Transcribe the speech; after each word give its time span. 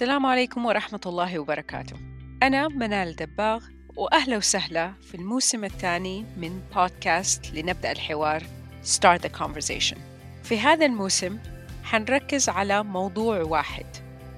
السلام 0.00 0.26
عليكم 0.26 0.66
ورحمة 0.66 1.00
الله 1.06 1.38
وبركاته. 1.38 1.96
أنا 2.42 2.68
منال 2.68 3.16
دباغ 3.16 3.64
وأهلا 3.96 4.36
وسهلا 4.36 4.92
في 5.02 5.14
الموسم 5.14 5.64
الثاني 5.64 6.24
من 6.36 6.60
بودكاست 6.74 7.54
لنبدأ 7.54 7.92
الحوار 7.92 8.42
Start 8.84 9.20
the 9.22 9.38
Conversation. 9.38 9.98
في 10.42 10.60
هذا 10.60 10.86
الموسم 10.86 11.38
حنركز 11.84 12.48
على 12.48 12.82
موضوع 12.82 13.42
واحد 13.42 13.86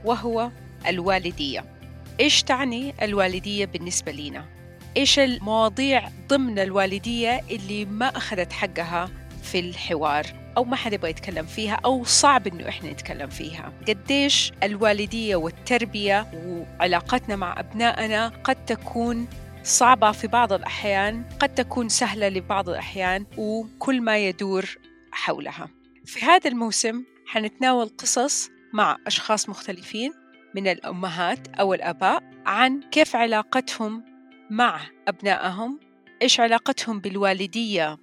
وهو 0.05 0.51
الوالدية. 0.87 1.65
إيش 2.21 2.43
تعني 2.43 2.95
الوالدية 3.03 3.65
بالنسبة 3.65 4.13
لنا؟ 4.13 4.45
إيش 4.97 5.19
المواضيع 5.19 6.09
ضمن 6.29 6.59
الوالدية 6.59 7.41
اللي 7.51 7.85
ما 7.85 8.07
أخذت 8.07 8.53
حقها 8.53 9.11
في 9.43 9.59
الحوار؟ 9.59 10.42
أو 10.57 10.65
ما 10.65 10.77
حد 10.77 10.93
يبغى 10.93 11.11
يتكلم 11.11 11.47
فيها 11.47 11.81
أو 11.85 12.05
صعب 12.05 12.47
إنه 12.47 12.69
إحنا 12.69 12.93
نتكلم 12.93 13.29
فيها. 13.29 13.73
قديش 13.89 14.53
الوالدية 14.63 15.37
والتربية 15.37 16.27
وعلاقتنا 16.47 17.37
مع 17.37 17.61
أبنائنا 17.61 18.29
قد 18.45 18.65
تكون 18.65 19.29
صعبة 19.65 20.13
في 20.13 20.27
بعض 20.27 20.53
الأحيان 20.53 21.25
قد 21.41 21.55
تكون 21.55 21.89
سهلة 21.89 22.29
لبعض 22.29 22.69
الأحيان 22.69 23.27
وكل 23.39 24.01
ما 24.01 24.19
يدور 24.19 24.77
حولها. 25.13 25.69
في 26.05 26.25
هذا 26.25 26.51
الموسم 26.51 27.05
حنتناول 27.27 27.89
قصص 27.99 28.51
مع 28.73 28.97
أشخاص 29.07 29.49
مختلفين 29.49 30.13
من 30.55 30.69
الأمهات 30.69 31.49
أو 31.49 31.75
الآباء 31.75 32.23
عن 32.47 32.81
كيف 32.91 33.17
علاقتهم 33.17 34.05
مع 34.51 34.81
أبنائهم 35.09 35.81
إيش 36.23 36.41
علاقتهم 36.41 37.01
بالوالدية 37.01 37.99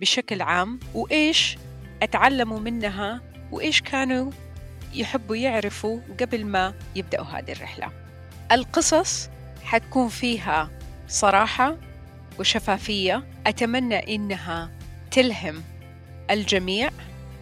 بشكل 0.00 0.42
عام 0.42 0.80
وإيش 0.94 1.56
أتعلموا 2.02 2.60
منها 2.60 3.20
وإيش 3.52 3.80
كانوا 3.80 4.30
يحبوا 4.94 5.36
يعرفوا 5.36 6.00
قبل 6.20 6.44
ما 6.44 6.74
يبدأوا 6.96 7.24
هذه 7.26 7.52
الرحلة. 7.52 7.90
القصص 8.52 9.30
حتكون 9.64 10.08
فيها 10.08 10.70
صراحة 11.08 11.76
وشفافية. 12.38 13.24
أتمنى 13.46 14.14
إنها 14.14 14.70
تلهم 15.10 15.62
الجميع. 16.30 16.90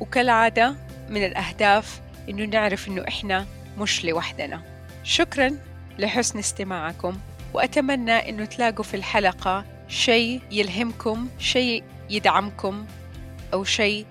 وكالعادة 0.00 0.74
من 1.08 1.24
الأهداف 1.24 2.00
إنه 2.28 2.44
نعرف 2.44 2.88
إنه 2.88 3.04
إحنا 3.08 3.46
مش 3.78 4.04
لوحدنا. 4.04 4.62
شكرا 5.04 5.58
لحسن 5.98 6.38
استماعكم. 6.38 7.18
وأتمنى 7.54 8.28
إنه 8.28 8.44
تلاقوا 8.44 8.84
في 8.84 8.94
الحلقة 8.94 9.64
شيء 9.88 10.40
يلهمكم 10.50 11.28
شيء 11.38 11.84
يدعمكم 12.10 12.86
أو 13.52 13.64
شيء 13.64 14.06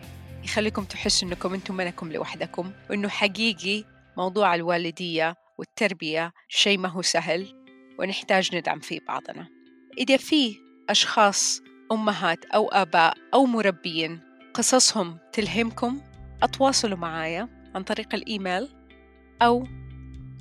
يخليكم 0.50 0.83
تحسوا 0.83 1.28
إنكم 1.28 1.53
أنتم 1.53 1.78
منكم 1.78 2.11
لوحدكم 2.11 2.72
وإنه 2.89 3.09
حقيقي 3.09 3.83
موضوع 4.17 4.56
الوالدية 4.56 5.36
والتربية 5.58 6.31
شيء 6.47 6.78
ما 6.78 6.89
هو 6.89 7.02
سهل 7.02 7.47
ونحتاج 8.00 8.56
ندعم 8.56 8.80
فيه 8.80 9.00
بعضنا. 9.08 9.47
إذا 9.97 10.17
في 10.17 10.56
أشخاص 10.89 11.61
أمهات 11.91 12.45
أو 12.45 12.67
آباء 12.67 13.17
أو 13.33 13.45
مربيين 13.45 14.19
قصصهم 14.53 15.17
تلهمكم 15.33 16.02
أتواصلوا 16.44 16.97
معايا 16.97 17.72
عن 17.75 17.84
طريق 17.84 18.16
الإيميل 18.16 18.69
أو 19.41 19.67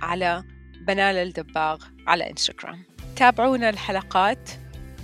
على 0.03 0.45
بنال 0.87 1.17
الدباغ 1.17 1.85
على 2.07 2.31
إنستغرام. 2.31 2.85
تابعونا 3.17 3.71
الحلقات 3.71 4.51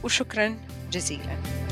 وشكرا 0.05 0.57
جزيلا. 0.93 1.64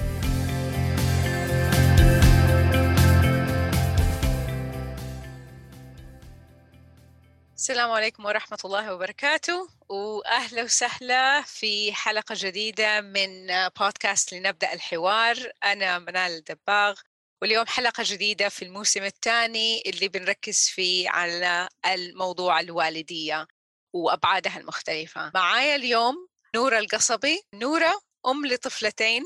السلام 7.63 7.91
عليكم 7.91 8.25
ورحمة 8.25 8.59
الله 8.65 8.95
وبركاته 8.95 9.69
وأهلا 9.89 10.63
وسهلا 10.63 11.43
في 11.43 11.93
حلقة 11.93 12.35
جديدة 12.39 13.01
من 13.01 13.47
بودكاست 13.81 14.33
لنبدأ 14.33 14.73
الحوار. 14.73 15.37
أنا 15.65 15.99
منال 15.99 16.33
الدباغ 16.33 17.01
واليوم 17.43 17.67
حلقة 17.67 18.05
جديدة 18.07 18.49
في 18.49 18.65
الموسم 18.65 19.03
الثاني 19.03 19.83
اللي 19.87 20.09
بنركز 20.09 20.69
فيه 20.69 21.11
على 21.11 21.69
الموضوع 21.87 22.61
الوالدية 22.61 23.47
وأبعادها 23.95 24.59
المختلفة. 24.59 25.31
معايا 25.35 25.77
اليوم 25.77 26.29
نورة 26.55 26.79
القصبي. 26.79 27.43
نورة 27.55 28.01
أم 28.27 28.47
لطفلتين 28.47 29.23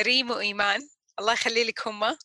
ريم 0.00 0.30
وإيمان. 0.30 0.88
الله 1.18 1.32
يخلي 1.32 1.64
لك 1.64 1.88
هما 1.88 2.18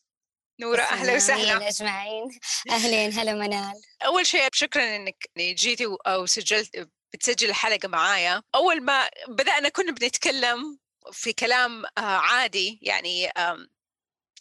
نورة 0.59 0.81
أهلا 0.81 1.16
وسهلا. 1.16 1.68
أجمعين. 1.68 2.40
أهلين 2.70 3.14
هلا 3.14 3.34
منال. 3.34 3.81
أول 4.06 4.25
شيء 4.28 4.47
شكرا 4.53 4.96
إنك 4.96 5.30
جيتي 5.38 5.86
أو 6.08 6.25
سجلت 6.25 6.90
بتسجل 7.14 7.50
الحلقة 7.50 7.88
معايا. 7.88 8.44
أول 8.56 8.81
ما 8.84 9.09
بدأنا 9.28 9.69
كنا 9.69 9.92
بنتكلم 9.92 10.80
في 11.12 11.34
كلام 11.34 11.84
عادي 11.98 12.80
يعني 12.81 13.31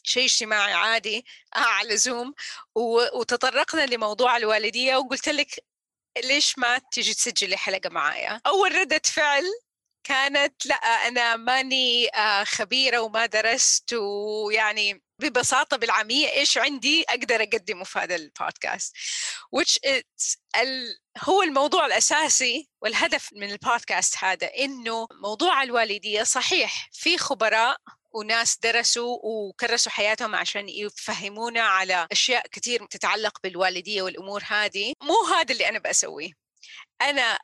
شيء 0.02 0.24
اجتماعي 0.24 0.72
عادي 0.72 1.24
على 1.54 1.96
زوم 1.96 2.34
وتطرقنا 3.14 3.86
لموضوع 3.86 4.36
الوالدية 4.36 4.96
وقلت 4.96 5.28
لك 5.28 5.64
ليش 6.24 6.58
ما 6.58 6.78
تيجي 6.78 7.14
تسجلي 7.14 7.56
حلقة 7.56 7.90
معايا. 7.90 8.40
أول 8.46 8.74
ردة 8.74 9.00
فعل 9.04 9.44
كانت 10.08 10.66
لا 10.66 10.74
أنا 10.74 11.36
ماني 11.36 12.08
خبيرة 12.44 12.98
وما 13.00 13.26
درست 13.26 13.92
ويعني 13.92 15.02
ببساطة 15.20 15.76
بالعامية 15.76 16.32
إيش 16.32 16.58
عندي 16.58 17.04
أقدر 17.08 17.42
أقدمه 17.42 17.84
في 17.84 17.98
هذا 17.98 18.16
البودكاست 18.16 18.96
which 19.56 19.78
is 19.86 20.36
ال... 20.60 20.98
هو 21.24 21.42
الموضوع 21.42 21.86
الأساسي 21.86 22.68
والهدف 22.82 23.28
من 23.32 23.50
البودكاست 23.50 24.14
هذا 24.24 24.46
إنه 24.58 25.06
موضوع 25.22 25.62
الوالدية 25.62 26.22
صحيح 26.22 26.88
في 26.92 27.18
خبراء 27.18 27.76
وناس 28.12 28.58
درسوا 28.62 29.18
وكرسوا 29.22 29.92
حياتهم 29.92 30.34
عشان 30.34 30.68
يفهمونا 30.68 31.62
على 31.62 32.08
أشياء 32.12 32.46
كثير 32.46 32.86
تتعلق 32.86 33.38
بالوالدية 33.42 34.02
والأمور 34.02 34.42
هذه. 34.46 34.92
مو 35.02 35.34
هذا 35.34 35.52
اللي 35.52 35.68
أنا 35.68 35.78
بسويه 35.78 36.47
أنا 37.02 37.38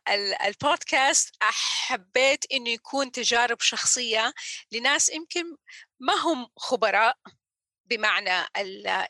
البودكاست 0.47 1.35
حبيت 1.41 2.45
إنه 2.53 2.71
يكون 2.71 3.13
تجارب 3.13 3.61
شخصية 3.61 4.35
لناس 4.73 5.09
يمكن 5.09 5.57
ما 6.01 6.15
هم 6.15 6.47
خبراء 6.57 7.17
بمعنى 7.85 8.47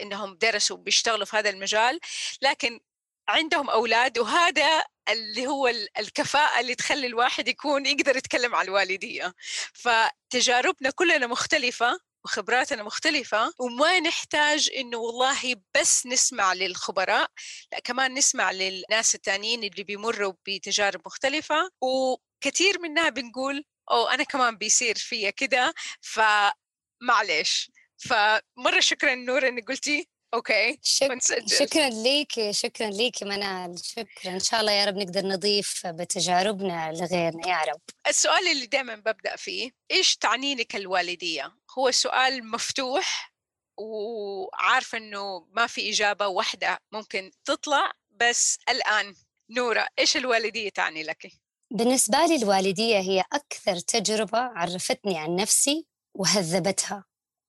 إنهم 0.01 0.37
درسوا 0.37 0.77
بيشتغلوا 0.77 1.25
في 1.25 1.37
هذا 1.37 1.51
المجال 1.51 2.01
لكن 2.43 2.81
عندهم 3.29 3.71
أولاد 3.71 4.19
وهذا 4.19 4.85
اللي 5.09 5.47
هو 5.47 5.69
الكفاءة 5.99 6.61
اللي 6.61 6.75
تخلي 6.75 7.07
الواحد 7.07 7.49
يكون 7.49 7.87
يقدر 7.87 8.17
يتكلم 8.17 8.55
على 8.55 8.69
الوالدية. 8.69 9.35
فتجاربنا 9.73 10.91
كلنا 10.91 11.27
مختلفة 11.27 11.99
وخبراتنا 12.25 12.83
مختلفة 12.83 13.53
وما 13.59 14.01
نحتاج 14.01 14.71
إنه 14.77 14.99
والله 14.99 15.57
بس 15.77 16.07
نسمع 16.07 16.53
للخبراء 16.53 17.31
لا 17.73 17.79
كمان 17.81 18.15
نسمع 18.15 18.51
للناس 18.51 19.15
التانيين 19.15 19.65
اللي 19.65 19.85
بيمروا 19.85 20.33
بتجارب 20.49 21.01
مختلفة 21.07 21.71
وكثير 21.81 22.81
منها 22.81 23.09
بنقول 23.09 23.65
أو 23.91 24.07
أنا 24.09 24.25
كمان 24.25 24.57
بيصير 24.57 24.95
فيا 24.99 25.31
كده. 25.31 25.75
فمعليش. 26.01 27.71
فمرة 27.97 28.81
شكرا 28.81 29.15
نور 29.15 29.49
إنك 29.49 29.69
قلتي 29.69 30.09
أوكي. 30.35 30.79
شك... 30.83 31.19
شكرا 31.47 31.89
ليك 31.89 32.51
شكرا 32.51 32.91
ليك 32.91 33.23
منال. 33.23 33.79
شكرا. 33.85 34.33
إن 34.33 34.41
شاء 34.41 34.61
الله 34.61 34.73
يا 34.73 34.85
رب 34.85 34.97
نقدر 34.97 35.27
نضيف 35.27 35.87
بتجاربنا 35.87 36.93
لغيرنا 36.93 37.49
يا 37.49 37.73
رب. 37.73 37.81
السؤال 38.09 38.49
اللي 38.49 38.67
دائما 38.67 38.95
ببدأ 38.95 39.37
فيه 39.37 39.71
إيش 39.91 40.17
تعني 40.17 40.55
لك 40.55 40.77
الوالدية؟ 40.77 41.55
هو 41.79 41.91
سؤال 41.91 42.51
مفتوح 42.51 43.35
وعارفه 43.79 44.99
إنه 44.99 45.47
ما 45.53 45.67
في 45.67 45.91
إجابة 45.91 46.27
واحدة 46.27 46.79
ممكن 46.93 47.31
تطلع 47.45 47.93
بس 48.11 48.59
الآن 48.69 49.15
نوره 49.51 49.87
إيش 49.99 50.17
الوالدية 50.17 50.69
تعني 50.69 51.03
لك؟ 51.03 51.33
بالنسبة 51.71 52.27
لي 52.27 52.37
الوالدية 52.37 52.99
هي 52.99 53.25
أكثر 53.33 53.79
تجربة 53.79 54.39
عرفتني 54.39 55.19
عن 55.19 55.37
نفسي 55.37 55.87
وهذبتها. 56.15 57.05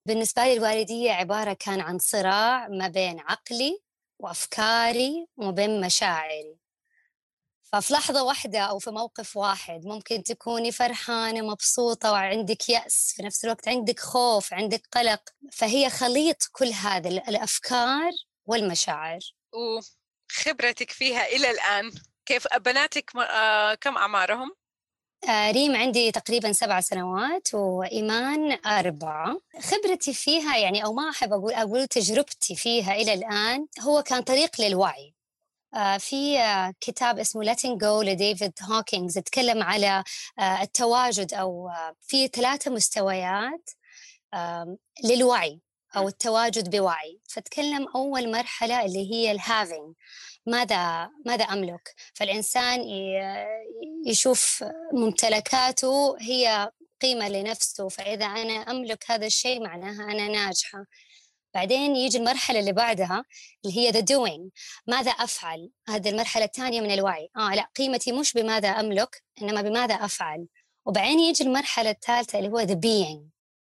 بالنسبة 0.05 0.43
لي 0.43 0.53
الوالدية 0.53 1.11
عبارة 1.11 1.53
كان 1.53 1.81
عن 1.81 1.99
صراع 1.99 2.67
ما 2.67 2.87
بين 2.87 3.19
عقلي 3.19 3.79
وأفكاري 4.19 5.27
وما 5.37 5.51
بين 5.51 5.81
مشاعري. 5.81 6.57
ففي 7.63 7.93
لحظة 7.93 8.23
واحدة 8.23 8.59
أو 8.59 8.79
في 8.79 8.91
موقف 8.91 9.37
واحد 9.37 9.85
ممكن 9.85 10.23
تكوني 10.23 10.71
فرحانة 10.71 11.41
مبسوطة 11.41 12.11
وعندك 12.11 12.69
يأس 12.69 13.13
في 13.15 13.23
نفس 13.23 13.45
الوقت 13.45 13.67
عندك 13.67 13.99
خوف 13.99 14.53
عندك 14.53 14.87
قلق 14.91 15.21
فهي 15.51 15.89
خليط 15.89 16.37
كل 16.51 16.67
هذا 16.67 17.09
الأفكار 17.09 18.11
والمشاعر. 18.45 19.19
وخبرتك 19.53 20.91
فيها 20.91 21.25
إلى 21.25 21.51
الآن. 21.51 21.91
كيف 22.25 22.47
بناتك 22.57 23.15
آه، 23.15 23.73
كم 23.75 23.97
أعمارهم؟ 23.97 24.55
آه، 25.29 25.51
ريم 25.51 25.75
عندي 25.75 26.11
تقريبا 26.11 26.51
سبع 26.51 26.79
سنوات 26.81 27.53
وإيمان 27.53 28.57
أربعة. 28.65 29.41
خبرتي 29.61 30.13
فيها 30.13 30.57
يعني 30.57 30.85
أو 30.85 30.93
ما 30.93 31.09
أحب 31.09 31.33
أقول 31.33 31.53
أقول 31.53 31.87
تجربتي 31.87 32.55
فيها 32.55 32.93
إلى 32.95 33.13
الآن 33.13 33.67
هو 33.81 34.03
كان 34.03 34.21
طريق 34.21 34.61
للوعي. 34.61 35.13
آه، 35.73 35.97
في 35.97 36.37
كتاب 36.81 37.19
اسمه 37.19 37.53
Letting 37.53 37.77
Go 37.81 38.03
لديفيد 38.05 38.53
هوكينجز 38.61 39.17
يتكلم 39.17 39.63
على 39.63 40.03
التواجد 40.61 41.33
أو 41.33 41.69
في 42.01 42.27
ثلاثة 42.27 42.71
مستويات 42.71 43.69
للوعي 45.03 45.59
أو 45.95 46.07
التواجد 46.07 46.75
بوعي. 46.75 47.19
فتكلم 47.29 47.87
أول 47.95 48.31
مرحلة 48.31 48.85
اللي 48.85 49.11
هي 49.13 49.31
الهافينج 49.31 49.93
ماذا 50.45 51.09
ماذا 51.25 51.43
أملك؟ 51.43 51.95
فالإنسان 52.13 52.79
يشوف 54.07 54.63
ممتلكاته 54.93 56.15
هي 56.19 56.71
قيمة 57.01 57.29
لنفسه 57.29 57.89
فإذا 57.89 58.25
أنا 58.25 58.53
أملك 58.53 59.11
هذا 59.11 59.25
الشيء 59.25 59.63
معناها 59.63 60.03
أنا 60.11 60.27
ناجحة. 60.27 60.85
بعدين 61.53 61.95
يجي 61.95 62.17
المرحلة 62.17 62.59
اللي 62.59 62.71
بعدها 62.71 63.25
اللي 63.65 63.77
هي 63.77 63.93
the 63.93 64.05
doing. 64.05 64.49
ماذا 64.87 65.11
أفعل؟ 65.11 65.69
هذه 65.87 66.09
المرحلة 66.09 66.45
الثانية 66.45 66.81
من 66.81 66.91
الوعي. 66.91 67.29
آه 67.37 67.55
لا 67.55 67.69
قيمتي 67.75 68.11
مش 68.11 68.33
بماذا 68.33 68.69
أملك 68.69 69.23
إنما 69.41 69.61
بماذا 69.61 69.93
أفعل. 69.93 70.47
وبعدين 70.85 71.19
يجي 71.19 71.43
المرحلة 71.43 71.89
الثالثة 71.89 72.39
اللي 72.39 72.49
هو 72.49 72.65
the 72.67 72.75
being. 72.75 73.19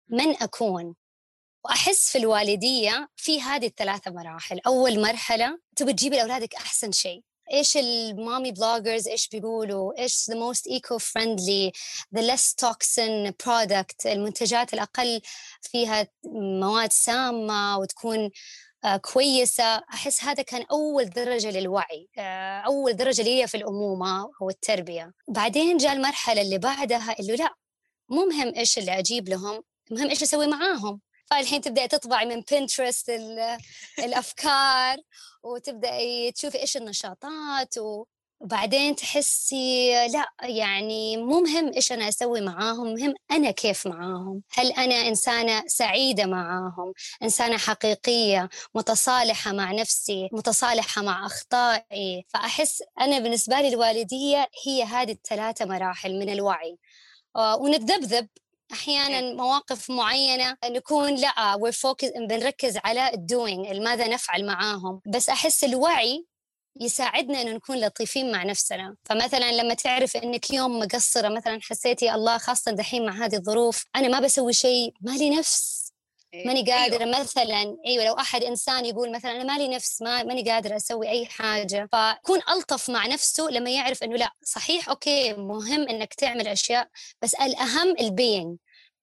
من 0.08 0.42
أكون؟ 0.42 0.94
وأحس 1.66 2.12
في 2.12 2.18
الوالدية 2.18 3.08
في 3.16 3.42
هذه 3.42 3.66
الثلاثة 3.66 4.10
مراحل. 4.10 4.60
أول 4.66 5.00
مرحلة 5.00 5.58
تبي 5.76 5.92
تجيبي 5.92 6.16
لأولادك 6.16 6.54
أحسن 6.54 6.92
شيء. 6.92 7.22
إيش 7.52 7.76
المامي 7.76 8.52
بلوجرز 8.52 9.08
إيش 9.08 9.28
بيقولوا؟ 9.28 9.98
إيش 9.98 10.30
the 10.30 10.34
most 10.34 10.72
eco 10.72 10.98
friendly 10.98 11.72
the 12.16 12.22
less 12.22 12.54
toxin 12.64 13.32
product 13.44 14.06
المنتجات 14.06 14.74
الأقل 14.74 15.20
فيها 15.62 16.08
مواد 16.60 16.92
سامة 16.92 17.78
وتكون 17.78 18.30
آه، 18.84 18.96
كويسة. 18.96 19.76
أحس 19.76 20.24
هذا 20.24 20.42
كان 20.42 20.62
أول 20.70 21.10
درجة 21.10 21.50
للوعي 21.50 22.08
آه، 22.18 22.58
أول 22.60 22.92
درجة 22.96 23.22
لي 23.22 23.46
في 23.46 23.56
الأمومة 23.56 24.30
أو 24.42 24.50
التربية 24.50 25.12
بعدين 25.28 25.76
جاء 25.76 25.92
المرحلة 25.92 26.42
اللي 26.42 26.58
بعدها 26.58 27.16
اللي 27.20 27.36
لا 27.36 27.54
مو 28.08 28.24
مهم 28.26 28.54
إيش 28.56 28.78
اللي 28.78 28.98
أجيب 28.98 29.28
لهم 29.28 29.62
مهم 29.90 30.08
إيش 30.08 30.22
أسوي 30.22 30.46
معاهم. 30.46 31.00
فالحين 31.30 31.60
تبدأي 31.60 31.88
تطبعي 31.88 32.26
من 32.26 32.40
بنترست 32.52 33.10
الأفكار 33.98 34.96
وتبدأي 35.42 36.32
تشوفي 36.32 36.58
إيش 36.58 36.76
النشاطات 36.76 37.74
وبعدين 38.40 38.96
تحسي 38.96 39.92
لا 40.08 40.48
يعني 40.48 41.16
مو 41.16 41.40
مهم 41.40 41.72
إيش 41.72 41.92
أنا 41.92 42.08
أسوي 42.08 42.40
معاهم 42.40 42.94
مهم 42.94 43.14
أنا 43.30 43.50
كيف 43.50 43.86
معاهم. 43.86 44.42
هل 44.52 44.72
أنا 44.72 44.94
إنسانة 44.94 45.62
سعيدة 45.66 46.26
معاهم 46.26 46.92
إنسانة 47.22 47.56
حقيقية 47.56 48.48
متصالحة 48.74 49.52
مع 49.52 49.72
نفسي 49.72 50.28
متصالحة 50.32 51.02
مع 51.02 51.26
أخطائي. 51.26 52.24
فأحس 52.28 52.82
أنا 53.00 53.18
بالنسبة 53.18 53.60
لي 53.60 53.68
الوالدية 53.68 54.48
هي 54.66 54.82
هذه 54.82 55.12
الثلاثة 55.12 55.64
مراحل 55.64 56.18
من 56.18 56.30
الوعي. 56.30 56.78
آه، 57.36 57.56
ونتذبذب. 57.56 58.28
أحيانا 58.72 59.18
إيه. 59.18 59.34
مواقف 59.34 59.90
معينة 59.90 60.56
نكون 60.64 61.14
لا 61.14 61.70
focus 61.72 62.08
بنركز 62.28 62.76
على 62.84 63.14
ال 63.14 63.23
doing 63.23 63.66
ماذا 63.66 64.08
نفعل 64.08 64.46
معاهم. 64.46 65.00
بس 65.06 65.28
أحس 65.28 65.64
الوعي 65.64 66.26
يساعدنا 66.80 67.42
إنه 67.42 67.52
نكون 67.52 67.80
لطيفين 67.80 68.32
مع 68.32 68.42
نفسنا. 68.42 68.96
فمثلا 69.04 69.52
لما 69.52 69.74
تعرف 69.74 70.16
إنك 70.16 70.50
يوم 70.50 70.78
مقصرة 70.78 71.28
مثلا 71.28 71.58
حسيتي 71.62 72.14
الله 72.14 72.38
خاصة 72.38 72.72
دحين 72.72 73.06
مع 73.06 73.24
هذه 73.24 73.36
الظروف 73.36 73.84
أنا 73.96 74.08
ما 74.08 74.20
بسوي 74.20 74.52
شيء 74.52 74.94
ما 75.00 75.10
لي 75.10 75.30
نفس. 75.30 75.75
ماني 76.44 76.60
إيه، 76.60 76.74
قادرة 76.74 77.04
أيوة. 77.04 77.20
مثلا 77.20 77.76
أيوة 77.86 78.04
لو 78.04 78.14
أحد 78.14 78.42
إنسان 78.42 78.84
يقول 78.84 79.12
مثلا 79.12 79.30
أنا 79.30 79.44
مالي 79.44 79.68
نفس 79.68 80.02
ما 80.02 80.22
ماني 80.22 80.50
قادرة 80.50 80.76
أسوي 80.76 81.08
أي 81.08 81.26
حاجة 81.26 81.88
فكون 81.92 82.40
ألطف 82.48 82.90
مع 82.90 83.06
نفسه 83.06 83.44
لما 83.50 83.70
يعرف 83.70 84.02
إنه 84.02 84.16
لا 84.16 84.32
صحيح 84.42 84.88
okay 84.88 85.32
مهم 85.34 85.88
إنك 85.88 86.14
تعمل 86.14 86.48
أشياء 86.48 86.88
بس 87.22 87.34
الأهم 87.34 87.94
البين 88.00 88.58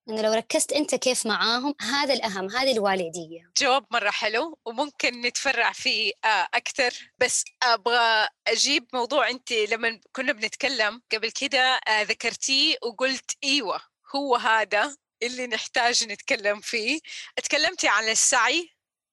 إنه 0.08 0.22
لو 0.22 0.32
ركزت 0.32 0.72
أنت 0.72 0.94
كيف 0.94 1.26
معاهم 1.26 1.74
هذا 1.80 2.14
الأهم 2.14 2.50
هذه 2.50 2.72
الوالدية 2.72 3.50
جواب 3.56 3.84
مرة 3.90 4.10
حلو 4.10 4.58
وممكن 4.64 5.20
نتفرع 5.20 5.72
فيه 5.72 6.12
آه، 6.24 6.48
أكثر 6.54 7.12
بس 7.18 7.44
أبغى 7.62 8.28
أجيب 8.46 8.86
موضوع 8.92 9.30
أنت 9.30 9.52
لما 9.52 10.00
كنا 10.12 10.32
بنتكلم 10.32 11.02
قبل 11.12 11.30
كده 11.30 11.80
آه، 11.88 12.02
ذكرتيه 12.02 12.76
وقلت 12.82 13.30
إيوه 13.44 13.80
هو 14.16 14.36
هذا 14.36 14.96
اللي 15.22 15.46
نحتاج 15.46 16.04
نتكلم 16.04 16.60
فيه. 16.60 17.00
تكلمتي 17.36 17.88
عن 17.88 18.08
السعي 18.08 18.70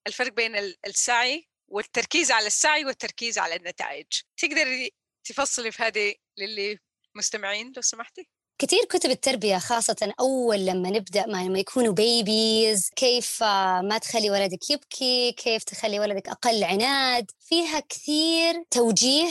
الفرق 0.07 0.33
بين 0.33 0.55
السعي 0.87 1.47
والتركيز 1.67 2.31
على 2.31 2.47
السعي 2.47 2.85
والتركيز 2.85 3.37
على 3.37 3.55
النتائج. 3.55 4.07
تقدري 4.37 4.91
تفصلي 5.23 5.71
في 5.71 5.83
هذه 5.83 6.15
للي 6.37 6.79
مستمعين 7.15 7.71
لو 7.75 7.81
سمحتي؟ 7.81 8.29
كثير 8.61 8.85
كتب 8.85 9.09
التربية 9.09 9.57
خاصة 9.57 10.13
أول 10.19 10.65
لما 10.65 10.89
نبدأ 10.89 11.25
ما 11.25 11.43
لما 11.43 11.59
يكونوا 11.59 11.93
بيبيز 11.93 12.89
كيف 12.95 13.43
ما 13.83 13.97
تخلي 14.01 14.29
ولدك 14.29 14.69
يبكي 14.69 15.31
كيف 15.31 15.63
تخلي 15.63 15.99
ولدك 15.99 16.27
أقل 16.29 16.63
عناد. 16.63 17.31
فيها 17.39 17.79
كثير 17.79 18.63
توجيه 18.71 19.29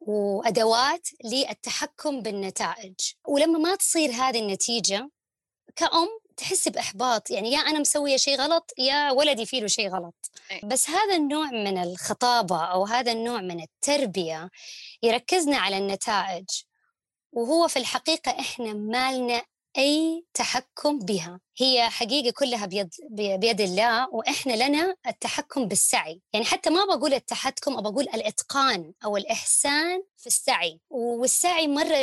وأدوات 0.00 1.08
للتحكم 1.24 2.22
بالنتائج. 2.22 2.94
ولما 3.28 3.58
ما 3.58 3.76
تصير 3.76 4.10
هذه 4.10 4.38
النتيجة 4.38 5.10
كأم 5.76 6.08
تحس 6.36 6.68
بإحباط 6.68 7.30
يعني 7.30 7.52
يا 7.52 7.58
أنا 7.58 7.78
مسوية 7.78 8.16
شيء 8.16 8.40
غلط 8.40 8.72
يا 8.78 9.10
ولدي 9.10 9.46
فيه 9.46 9.60
له 9.60 9.66
شيء 9.66 9.88
غلط. 9.88 10.30
بس 10.64 10.90
هذا 10.90 11.16
النوع 11.16 11.50
من 11.50 11.78
الخطابة 11.78 12.64
أو 12.64 12.84
هذا 12.84 13.12
النوع 13.12 13.40
من 13.40 13.62
التربية 13.62 14.50
يركزنا 15.02 15.56
على 15.56 15.78
النتائج 15.78 16.46
وهو 17.32 17.68
في 17.68 17.78
الحقيقة 17.78 18.40
إحنا 18.40 18.72
ما 18.72 19.12
لنا 19.12 19.42
أي 19.78 20.24
تحكم 20.34 20.98
بها. 20.98 21.40
هي 21.56 21.90
حقيقة 21.90 22.30
كلها 22.30 22.66
بيد, 22.66 22.90
بيد 23.10 23.60
الله 23.60 24.08
وإحنا 24.14 24.68
لنا 24.68 24.96
التحكم 25.06 25.68
بالسعي. 25.68 26.20
يعني 26.32 26.44
حتى 26.44 26.70
ما 26.70 26.84
بقول 26.84 27.14
التحكم 27.14 27.80
بقول 27.80 28.04
الإتقان 28.04 28.92
أو 29.04 29.16
الإحسان 29.16 30.02
في 30.16 30.26
السعي. 30.26 30.80
والسعي 30.90 31.68
مرة 31.68 31.96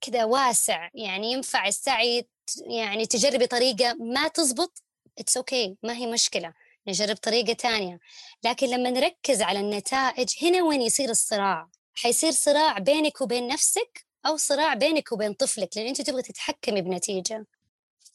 كذا 0.00 0.24
واسع 0.24 0.88
يعني 0.94 1.32
ينفع 1.32 1.68
السعي 1.68 2.28
يعني 2.66 3.06
تجربي 3.06 3.46
طريقة 3.46 3.94
ما 3.94 4.28
تزبط 4.28 4.82
it's 5.18 5.36
okay 5.36 5.68
okay. 5.68 5.76
ما 5.82 5.96
هي 5.96 6.06
مشكلة 6.06 6.54
نجرب 6.88 7.16
طريقة 7.16 7.52
تانية. 7.52 8.00
لكن 8.44 8.66
لما 8.66 8.90
نركز 8.90 9.42
على 9.42 9.60
النتائج 9.60 10.28
هنا 10.42 10.62
وين 10.62 10.82
يصير 10.82 11.10
الصراع؟ 11.10 11.68
حيصير 11.94 12.30
صراع 12.30 12.78
بينك 12.78 13.20
وبين 13.20 13.46
نفسك 13.48 14.06
أو 14.26 14.36
صراع 14.36 14.74
بينك 14.74 15.12
وبين 15.12 15.32
طفلك 15.32 15.76
لأن 15.76 15.86
أنت 15.86 16.00
تبغي 16.00 16.22
تتحكمي 16.22 16.82
بنتيجة. 16.82 17.46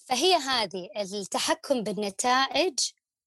فهي 0.06 0.36
هذه 0.36 0.90
التحكم 0.96 1.84
بالنتائج 1.84 2.80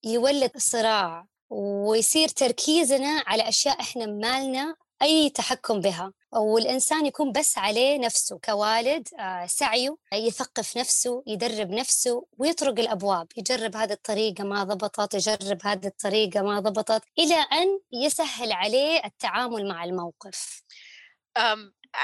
يولد 0.05 0.51
صراع 0.57 1.27
ويصير 1.51 2.29
تركيزنا 2.29 3.25
على 3.27 3.49
أشياء 3.49 3.81
إحنا 3.81 4.07
مالنا 4.07 4.77
أي 5.03 5.31
تحكم 5.31 5.81
بها. 5.81 6.13
والإنسان 6.41 7.07
يكون 7.07 7.33
بس 7.33 7.59
عليه 7.59 7.99
نفسه 7.99 8.39
كوالد 8.45 9.09
آه، 9.19 9.47
سعيه 9.47 9.97
يثقف 10.13 10.77
نفسه 10.77 11.23
يدرب 11.27 11.71
نفسه 11.71 12.27
ويطرق 12.39 12.79
الأبواب 12.79 13.27
يجرب 13.37 13.77
هذه 13.77 13.93
الطريقة 13.93 14.45
ما 14.45 14.65
ضبطت 14.65 15.15
يجرب 15.15 15.59
هذه 15.65 15.87
الطريقة 15.87 16.43
ما 16.43 16.61
ضبطت 16.61 17.03
إلى 17.19 17.35
أن 17.35 17.81
يسهل 17.93 18.53
عليه 18.53 19.05
التعامل 19.05 19.69
مع 19.69 19.85
الموقف. 19.85 20.63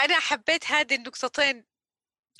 أنا 0.04 0.18
حبيت 0.20 0.66
هذه 0.66 0.94
النقطتين 0.94 1.64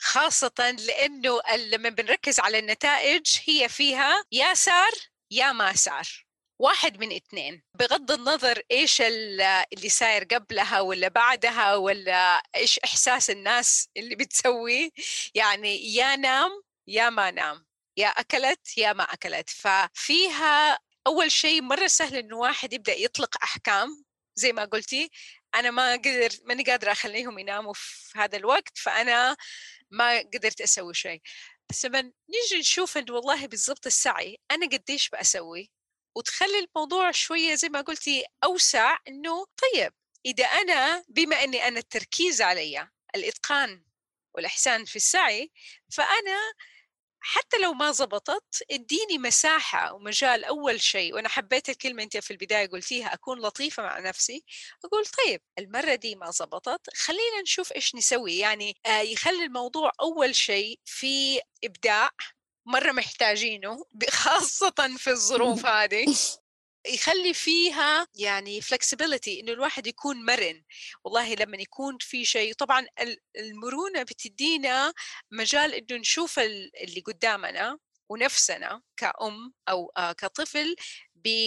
خاصة 0.00 0.76
لأنه 0.88 1.40
لما 1.56 1.88
بنركز 1.88 2.40
على 2.40 2.58
النتائج 2.58 3.26
هي 3.44 3.68
فيها 3.68 4.24
يا 4.32 4.54
سار 4.54 4.92
يا 5.30 5.52
ما 5.52 5.72
سار. 5.72 6.26
واحد 6.62 6.98
من 7.00 7.12
اثنين 7.12 7.62
بغض 7.78 8.10
النظر 8.10 8.62
إيش 8.70 9.00
اللي 9.00 9.88
صاير 9.88 10.24
قبلها 10.24 10.80
ولا 10.80 11.08
بعدها 11.08 11.74
ولا 11.74 12.42
إيش 12.56 12.78
إحساس 12.78 13.30
الناس 13.30 13.88
اللي 13.96 14.14
بتسويه 14.16 14.90
يعني 15.34 15.94
يا 15.94 16.16
نام 16.16 16.50
يا 16.86 17.10
ما 17.10 17.30
نام 17.30 17.66
يا 17.96 18.08
أكلت 18.08 18.78
يا 18.78 18.92
ما 18.92 19.04
أكلت. 19.04 19.50
ففيها 19.50 20.78
أول 21.06 21.32
شيء 21.32 21.62
مرة 21.62 21.86
سهل 21.86 22.16
إنه 22.16 22.36
واحد 22.36 22.72
يبدأ 22.72 22.92
يطلق 22.94 23.36
أحكام 23.42 24.04
زي 24.36 24.52
ما 24.52 24.64
قلتي 24.64 25.10
أنا 25.54 25.70
ما 25.70 25.92
قدر 25.92 26.30
ماني 26.44 26.62
قادرة 26.64 26.92
أخليهم 26.92 27.38
يناموا 27.38 27.72
في 27.76 28.18
هذا 28.18 28.36
الوقت 28.36 28.78
فأنا 28.78 29.36
ما 29.90 30.18
قدرت 30.18 30.60
أسوي 30.60 30.94
شيء. 30.94 31.20
بس 31.70 31.84
لما 31.86 32.00
نيجي 32.02 32.58
نشوف 32.60 32.98
انه 32.98 33.12
والله 33.12 33.46
بالضبط 33.46 33.86
السعي 33.86 34.38
أنا 34.50 34.66
قديش 34.66 35.10
بسوي 35.10 35.70
وتخلي 36.14 36.58
الموضوع 36.58 37.10
شوية 37.10 37.54
زي 37.54 37.68
ما 37.68 37.80
قلتي 37.80 38.24
أوسع 38.44 38.98
إنه 39.08 39.44
طيب 39.44 39.92
إذا 40.26 40.44
أنا 40.44 41.04
بما 41.08 41.44
إني 41.44 41.68
أنا 41.68 41.78
التركيز 41.78 42.42
علي 42.42 42.88
الإتقان 43.14 43.84
والإحسان 44.34 44.84
في 44.84 44.96
السعي 44.96 45.50
فأنا 45.92 46.38
حتى 47.24 47.58
لو 47.58 47.72
ما 47.72 47.92
زبطت 47.92 48.62
اديني 48.70 49.18
مساحة 49.18 49.92
ومجال 49.92 50.44
أول 50.44 50.80
شيء 50.80 51.14
وأنا 51.14 51.28
حبيت 51.28 51.68
الكلمة 51.68 52.02
أنت 52.02 52.16
في 52.16 52.30
البداية 52.30 52.66
قلتيها 52.66 53.14
أكون 53.14 53.38
لطيفة 53.40 53.82
مع 53.82 53.98
نفسي 54.00 54.44
أقول 54.84 55.04
طيب 55.06 55.42
المرة 55.58 55.94
دي 55.94 56.14
ما 56.14 56.30
زبطت 56.30 56.80
خلينا 56.96 57.42
نشوف 57.42 57.72
إيش 57.72 57.94
نسوي 57.94 58.38
يعني 58.38 58.76
آه 58.86 59.00
يخلي 59.00 59.44
الموضوع 59.44 59.92
أول 60.00 60.34
شيء 60.34 60.80
في 60.84 61.40
إبداع 61.64 62.10
مرة 62.66 62.92
محتاجينه 62.92 63.84
خاصة 64.10 64.96
في 64.98 65.10
الظروف 65.10 65.66
هذه. 65.76 66.16
يخلي 66.86 67.34
فيها 67.34 68.06
يعني 68.14 68.60
flexibility 68.62 69.28
إنه 69.40 69.52
الواحد 69.52 69.86
يكون 69.86 70.24
مرن. 70.24 70.62
والله 71.04 71.34
لما 71.34 71.56
يكون 71.56 71.98
في 72.00 72.24
شيء 72.24 72.52
طبعا 72.54 72.86
المرونة 73.36 74.02
بتدينا 74.02 74.92
مجال 75.30 75.74
إنه 75.74 76.00
نشوف 76.00 76.38
اللي 76.38 77.00
قدامنا 77.06 77.78
ونفسنا 78.08 78.82
كأم 78.96 79.52
أو 79.68 79.92
آه، 79.96 80.12
كطفل 80.12 80.76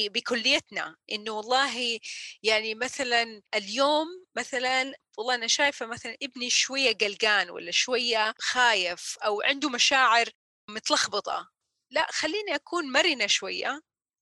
بكليتنا. 0.10 0.96
إنه 1.12 1.32
والله 1.32 2.00
يعني 2.44 2.76
مثلا 2.76 3.42
اليوم 3.56 4.08
مثلا 4.36 4.94
والله 5.18 5.36
أنا 5.36 5.48
شايفة 5.48 5.86
مثلا 5.86 6.18
ابني 6.24 6.50
شوية 6.50 6.98
قلقان 6.98 7.50
ولا 7.50 7.72
شوية 7.72 8.34
خايف 8.40 9.18
أو 9.26 9.42
عنده 9.42 9.70
مشاعر 9.70 10.30
متلخبطة. 10.70 11.52
لا 11.92 12.08
خليني 12.12 12.56
أكون 12.56 12.92
مرنة 12.92 13.28
شوية 13.28 13.82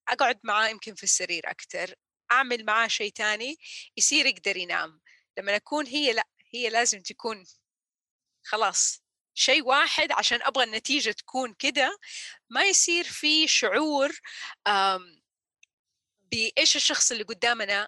أقعد 0.09 0.39
معاه 0.43 0.67
يمكن 0.69 0.95
في 0.95 1.03
السرير 1.03 1.51
أكثر 1.51 1.95
أعمل 2.31 2.65
معاه 2.65 2.87
شيء 2.87 3.11
تاني 3.11 3.57
يصير 3.97 4.25
يقدر 4.25 4.57
ينام. 4.57 5.01
لما 5.37 5.55
أكون 5.55 5.87
هي 5.87 6.13
لا 6.13 6.27
هي 6.53 6.69
لازم 6.69 7.01
تكون 7.01 7.45
خلاص 8.45 9.03
شيء 9.33 9.63
واحد 9.63 10.11
عشان 10.11 10.41
أبغى 10.41 10.63
النتيجة 10.63 11.11
تكون 11.11 11.53
كده 11.53 11.97
ما 12.49 12.63
يصير 12.63 13.03
في 13.03 13.47
شعور 13.47 14.19
بإيش 16.31 16.75
الشخص 16.75 17.11
اللي 17.11 17.23
قدامنا 17.23 17.87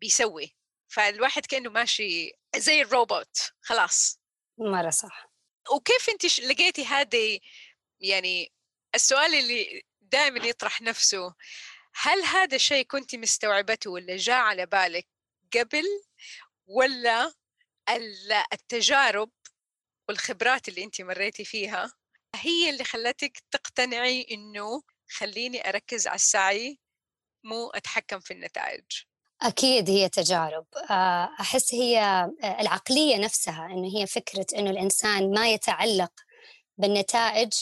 بيسوي. 0.00 0.56
فالواحد 0.88 1.46
كأنه 1.46 1.70
ماشي 1.70 2.32
زي 2.56 2.82
الروبوت 2.82 3.38
خلاص. 3.60 4.20
مرة 4.58 4.90
صح. 4.90 5.30
وكيف 5.74 6.10
انت 6.10 6.40
لقيتي 6.40 6.84
هذه 6.84 7.40
يعني 8.00 8.52
السؤال 8.94 9.34
اللي 9.34 9.82
دائما 10.00 10.46
يطرح 10.46 10.82
نفسه 10.82 11.34
هل 11.94 12.22
هذا 12.22 12.56
الشيء 12.56 12.86
كنت 12.86 13.14
مستوعبته 13.14 13.90
ولا 13.90 14.16
جاء 14.16 14.36
على 14.36 14.66
بالك 14.66 15.06
قبل 15.56 15.84
ولا 16.66 17.32
التجارب 18.52 19.30
والخبرات 20.08 20.68
اللي 20.68 20.84
أنت 20.84 21.00
مريتي 21.00 21.44
فيها 21.44 21.92
هي 22.34 22.70
اللي 22.70 22.84
خلتك 22.84 23.42
تقتنعي 23.50 24.26
إنه 24.30 24.82
خليني 25.10 25.68
أركز 25.68 26.06
على 26.06 26.14
السعي 26.14 26.78
مو 27.44 27.70
أتحكم 27.70 28.20
في 28.20 28.32
النتائج؟ 28.32 28.84
أكيد 29.42 29.90
هي 29.90 30.08
تجارب. 30.08 30.66
آه، 30.90 31.30
أحس 31.40 31.74
هي 31.74 32.00
آه، 32.00 32.60
العقلية 32.60 33.16
نفسها 33.16 33.66
إنه 33.66 33.96
هي 33.96 34.06
فكرة 34.06 34.46
إنه 34.54 34.70
الإنسان 34.70 35.34
ما 35.34 35.50
يتعلق 35.52 36.12
بالنتائج 36.78 37.52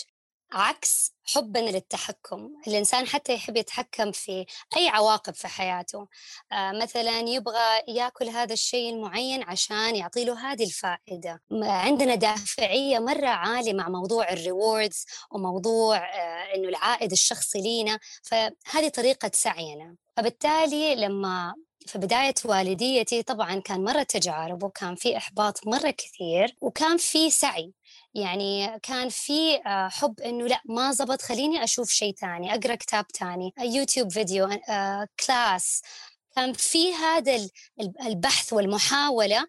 عكس 0.52 1.12
حبنا 1.24 1.70
للتحكم. 1.70 2.50
الإنسان 2.66 3.06
حتى 3.06 3.34
يحب 3.34 3.56
يتحكم 3.56 4.12
في 4.12 4.46
أي 4.76 4.88
عواقب 4.88 5.34
في 5.34 5.48
حياته. 5.48 6.08
آه 6.52 6.72
مثلا 6.72 7.18
يبغى 7.18 7.82
يأكل 7.88 8.28
هذا 8.28 8.52
الشيء 8.52 8.90
المعين 8.94 9.42
عشان 9.42 9.96
يعطي 9.96 10.24
له 10.24 10.52
هذه 10.52 10.64
الفائدة. 10.64 11.42
عندنا 11.62 12.14
دافعية 12.14 12.98
مرة 12.98 13.28
عالية 13.28 13.72
مع 13.72 13.88
موضوع 13.88 14.32
الريوردز 14.32 15.06
وموضوع 15.30 15.96
آه 15.96 16.54
إنه 16.54 16.68
العائد 16.68 17.12
الشخصي 17.12 17.60
لينا. 17.60 17.98
فهذه 18.22 18.88
طريقة 18.94 19.30
سعينا. 19.34 19.96
فبالتالي 20.16 20.94
لما 20.94 21.54
في 21.86 21.98
بداية 21.98 22.34
والديتي 22.44 23.22
طبعا 23.22 23.60
كان 23.60 23.84
مرة 23.84 24.02
تجارب 24.02 24.62
وكان 24.62 24.94
في 24.94 25.16
إحباط 25.16 25.66
مرة 25.66 25.90
كثير 25.90 26.56
وكان 26.60 26.96
في 26.96 27.30
سعي. 27.30 27.72
يعني 28.14 28.78
كان 28.82 29.08
في 29.08 29.56
آه، 29.66 29.88
حب 29.88 30.20
إنه 30.20 30.46
لأ 30.46 30.60
ما 30.64 30.92
زبط 30.92 31.22
خليني 31.22 31.64
أشوف 31.64 31.90
شيء 31.90 32.14
ثاني 32.14 32.54
أقرأ 32.54 32.74
كتاب 32.74 33.06
ثاني 33.18 33.54
يوتيوب 33.60 34.12
فيديو 34.12 34.48
class. 35.26 35.82
كان 36.36 36.52
في 36.52 36.94
هذا 36.94 37.48
البحث 38.06 38.52
والمحاولة. 38.52 39.46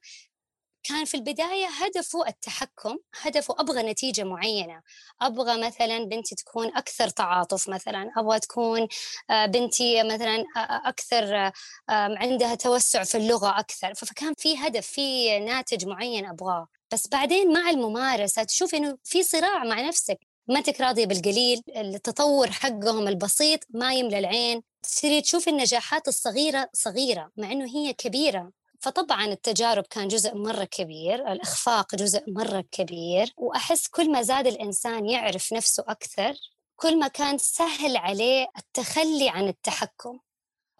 كان 0.83 1.05
في 1.05 1.17
البداية 1.17 1.67
هدفه 1.67 2.27
التحكم 2.27 2.97
هدفه 3.21 3.55
أبغى 3.59 3.83
نتيجة 3.91 4.23
معينة. 4.23 4.81
أبغى 5.21 5.67
مثلا 5.67 6.03
بنتي 6.05 6.35
تكون 6.35 6.67
أكثر 6.77 7.09
تعاطف 7.09 7.69
مثلا 7.69 8.11
أبغى 8.17 8.39
تكون 8.39 8.87
آه، 9.29 9.45
بنتي 9.45 10.03
مثلا 10.03 10.43
أكثر 10.57 11.51
عندها 11.89 12.55
توسع 12.55 13.03
في 13.03 13.17
اللغة 13.17 13.59
أكثر. 13.59 13.93
فكان 13.93 14.33
في 14.37 14.57
هدف 14.57 14.87
في 14.87 15.39
ناتج 15.39 15.85
معين 15.87 16.25
أبغاه. 16.25 16.67
بس 16.93 17.07
بعدين 17.07 17.53
مع 17.53 17.69
الممارسة 17.69 18.43
تشوف 18.43 18.75
إنه 18.75 18.97
في 19.03 19.23
صراع 19.23 19.63
مع 19.63 19.81
نفسك. 19.81 20.19
ما 20.47 20.61
تك 20.61 20.81
راضية 20.81 21.05
بالقليل 21.05 21.61
التطور 21.75 22.51
حقهم 22.51 23.07
البسيط 23.07 23.59
ما 23.69 23.93
يملى 23.93 24.19
العين. 24.19 24.61
تصيري 24.83 25.21
تشوف 25.21 25.47
النجاحات 25.47 26.07
الصغيرة 26.07 26.69
صغيرة 26.73 27.31
مع 27.37 27.51
إنه 27.51 27.65
هي 27.65 27.93
كبيرة. 27.93 28.51
فطبعا 28.79 29.25
التجارب 29.25 29.83
كان 29.89 30.07
جزء 30.07 30.35
مرة 30.35 30.63
كبير 30.63 31.31
الإخفاق 31.31 31.95
جزء 31.95 32.23
مرة 32.27 32.63
كبير. 32.71 33.33
وأحس 33.37 33.87
كل 33.87 34.11
ما 34.11 34.21
زاد 34.21 34.47
الإنسان 34.47 35.05
يعرف 35.05 35.53
نفسه 35.53 35.83
أكثر 35.87 36.33
كل 36.75 36.99
ما 36.99 37.07
كان 37.07 37.37
سهل 37.37 37.97
عليه 37.97 38.47
التخلي 38.57 39.29
عن 39.29 39.47
التحكم. 39.47 40.19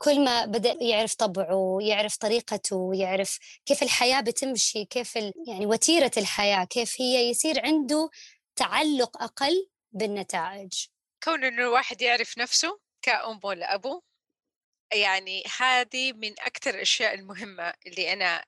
كل 0.03 0.23
ما 0.23 0.45
بدأ 0.45 0.77
يعرف 0.81 1.15
طبعه 1.15 1.77
يعرف 1.81 2.17
طريقته 2.17 2.91
يعرف 2.95 3.39
كيف 3.65 3.83
الحياة 3.83 4.21
بتمشي 4.21 4.85
كيف 4.85 5.15
يعني 5.15 5.65
وتيرة 5.65 6.11
الحياة 6.17 6.63
كيف 6.63 7.01
هي 7.01 7.29
يصير 7.29 7.65
عنده 7.65 8.09
تعلق 8.55 9.23
أقل 9.23 9.69
بالنتائج. 9.91 10.87
كون 11.23 11.43
إنه 11.43 11.61
الواحد 11.61 12.01
يعرف 12.01 12.37
نفسه 12.37 12.79
كأم 13.01 13.39
ولا 13.43 13.75
أبو 13.75 14.01
يعني 14.93 15.43
هذه 15.59 16.13
من 16.13 16.31
أكثر 16.39 16.75
الأشياء 16.75 17.13
المهمة 17.13 17.73
اللي 17.87 18.13
أنا 18.13 18.45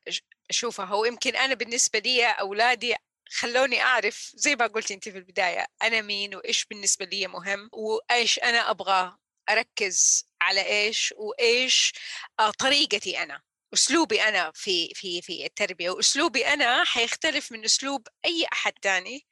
أشوفها. 0.49 0.95
ويمكن 0.95 1.35
أنا 1.35 1.53
بالنسبة 1.53 1.99
لي 1.99 2.25
أولادي 2.25 2.95
خلوني 3.29 3.81
أعرف 3.81 4.31
زي 4.35 4.55
ما 4.55 4.67
قلت 4.67 4.91
أنت 4.91 5.09
في 5.09 5.17
البداية 5.17 5.65
أنا 5.81 6.01
مين 6.01 6.35
وإيش 6.35 6.65
بالنسبة 6.65 7.05
لي 7.05 7.27
مهم 7.27 7.69
وإيش 7.73 8.39
أنا 8.39 8.69
أبغى 8.69 9.17
أركز 9.49 10.27
على 10.45 10.61
إيش 10.65 11.13
وإيش 11.17 11.93
آه، 12.39 12.51
طريقتي 12.51 13.23
أنا 13.23 13.41
أسلوبي 13.73 14.21
أنا 14.23 14.51
في 14.55 14.93
في 14.95 15.21
في 15.21 15.45
التربية 15.45 15.89
وأسلوبي 15.89 16.47
أنا 16.47 16.83
حيختلف 16.83 17.51
من 17.51 17.63
أسلوب 17.65 18.07
أي 18.25 18.45
أحد 18.53 18.73
تاني 18.73 19.25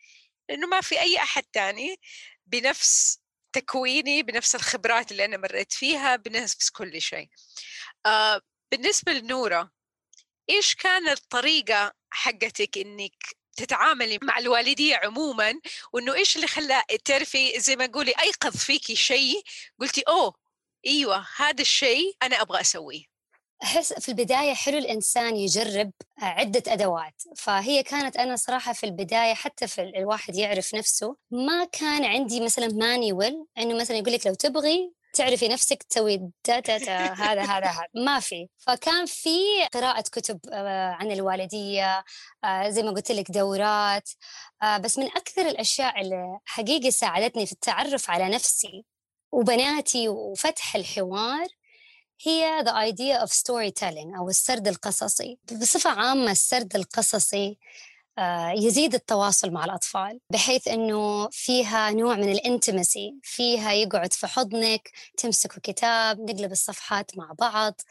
لأنه 0.49 0.67
ما 0.67 0.81
في 0.81 1.01
أي 1.01 1.17
أحد 1.17 1.43
تاني 1.43 1.99
بنفس 2.45 3.19
تكويني 3.53 4.23
بنفس 4.23 4.55
الخبرات 4.55 5.11
اللي 5.11 5.25
أنا 5.25 5.37
مريت 5.37 5.73
فيها 5.73 6.15
بنفس 6.15 6.69
كل 6.69 7.01
شيء. 7.01 7.29
آه 8.05 8.41
بالنسبة 8.71 9.13
لنورة 9.13 9.71
إيش 10.49 10.75
كانت 10.75 11.19
الطريقة 11.19 11.93
حقتك 12.11 12.77
إنك 12.77 13.13
تتعاملي 13.57 14.19
مع 14.23 14.37
الوالدية 14.37 14.95
عموما 14.95 15.53
وإنه 15.93 16.13
إيش 16.15 16.35
اللي 16.35 16.47
خلى 16.47 16.83
تعرفي 17.05 17.59
زي 17.59 17.75
ما 17.75 17.85
قولي 17.85 18.13
أيقظ 18.19 18.57
فيكي 18.57 18.95
شيء؟ 18.95 19.43
قلتي 19.79 20.01
أوه 20.07 20.42
أيوه 20.85 21.25
هذا 21.37 21.61
الشيء 21.61 22.15
أنا 22.23 22.41
أبغى 22.41 22.61
أسويه. 22.61 23.13
أحس 23.63 23.93
في 23.93 24.09
البداية 24.09 24.53
حلو 24.53 24.77
الإنسان 24.77 25.35
يجرب 25.35 25.91
عدة 26.19 26.63
أدوات 26.67 27.23
فهي 27.37 27.83
كانت 27.83 28.17
أنا 28.17 28.35
صراحة 28.35 28.73
في 28.73 28.85
البداية 28.85 29.33
حتى 29.33 29.67
في 29.67 29.81
الواحد 29.81 30.35
يعرف 30.35 30.75
نفسه 30.75 31.15
ما 31.31 31.65
كان 31.65 32.05
عندي 32.05 32.41
مثلا 32.41 32.67
مانيول 32.67 33.45
إنه 33.57 33.75
مثلا 33.75 33.97
يقول 33.97 34.13
لك 34.13 34.27
لو 34.27 34.33
تبغي 34.33 34.93
تعرفي 35.13 35.47
نفسك 35.47 35.83
تسوي 35.83 36.17
دا 36.17 36.59
دا 36.59 36.77
دا 36.77 36.97
هذا 36.97 37.41
هذا 37.41 37.67
هذا 37.67 37.87
ما 37.95 38.19
في. 38.19 38.47
فكان 38.57 39.05
في 39.05 39.37
قراءة 39.73 40.01
كتب 40.01 40.39
آه، 40.51 40.89
عن 40.89 41.11
الوالدية 41.11 42.03
آه، 42.43 42.69
زي 42.69 42.83
ما 42.83 42.91
قلت 42.91 43.11
لك 43.11 43.31
دورات 43.31 44.09
آه، 44.63 44.77
بس 44.77 44.97
من 44.97 45.05
أكثر 45.05 45.41
الأشياء 45.41 46.01
اللي 46.01 46.39
حقيقة 46.45 46.89
ساعدتني 46.89 47.45
في 47.45 47.51
التعرف 47.51 48.09
على 48.09 48.29
نفسي 48.29 48.85
وبناتي 49.33 50.09
وفتح 50.09 50.75
الحوار 50.75 51.47
هي 52.21 52.63
the 52.65 52.71
idea 52.71 53.25
of 53.25 53.31
storytelling 53.31 54.17
أو 54.17 54.29
السرد 54.29 54.67
القصصي. 54.67 55.37
بصفة 55.61 55.89
عامة 55.89 56.31
السرد 56.31 56.75
القصصي 56.75 57.57
آه، 58.17 58.51
يزيد 58.51 58.93
التواصل 58.93 59.51
مع 59.51 59.65
الأطفال 59.65 60.19
بحيث 60.29 60.67
أنه 60.67 61.29
فيها 61.31 61.91
نوع 61.91 62.15
من 62.15 62.31
الانتمسي 62.31 63.15
فيها 63.23 63.71
يقعد 63.71 64.13
في 64.13 64.27
حضنك 64.27 64.91
تمسكوا 65.17 65.59
كتاب 65.63 66.19
نقلب 66.19 66.51
الصفحات 66.51 67.17
مع 67.17 67.33
بعض. 67.39 67.81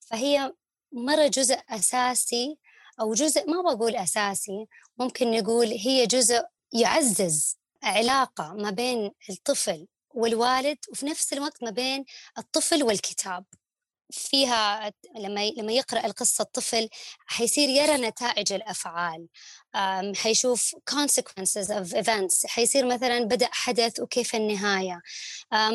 فهي 0.00 0.52
مرة 0.92 1.26
جزء 1.26 1.58
أساسي 1.70 2.58
أو 3.00 3.14
جزء 3.14 3.50
ما 3.50 3.74
بقول 3.74 3.96
أساسي 3.96 4.66
ممكن 4.98 5.30
نقول 5.30 5.66
هي 5.66 6.06
جزء 6.06 6.42
يعزز 6.72 7.56
علاقة 7.82 8.52
ما 8.54 8.70
بين 8.70 9.10
الطفل 9.30 9.86
والوالد 10.16 10.78
وفي 10.90 11.06
نفس 11.06 11.32
الوقت 11.32 11.62
ما 11.62 11.70
بين 11.70 12.04
الطفل 12.38 12.82
والكتاب. 12.82 13.44
فيها 14.10 14.92
لما 15.16 15.50
لما 15.50 15.72
يقرأ 15.72 16.06
القصة 16.06 16.42
الطفل 16.42 16.88
حيصير 17.26 17.68
يرى 17.68 17.96
نتائج 17.96 18.52
الأفعال. 18.52 19.28
حيشوف 20.16 20.74
consequences 20.90 21.68
of 21.68 21.94
events. 21.94 22.46
حيصير 22.46 22.86
مثلا 22.86 23.24
بدأ 23.24 23.48
حدث 23.52 24.00
وكيف 24.00 24.34
النهاية. 24.34 25.02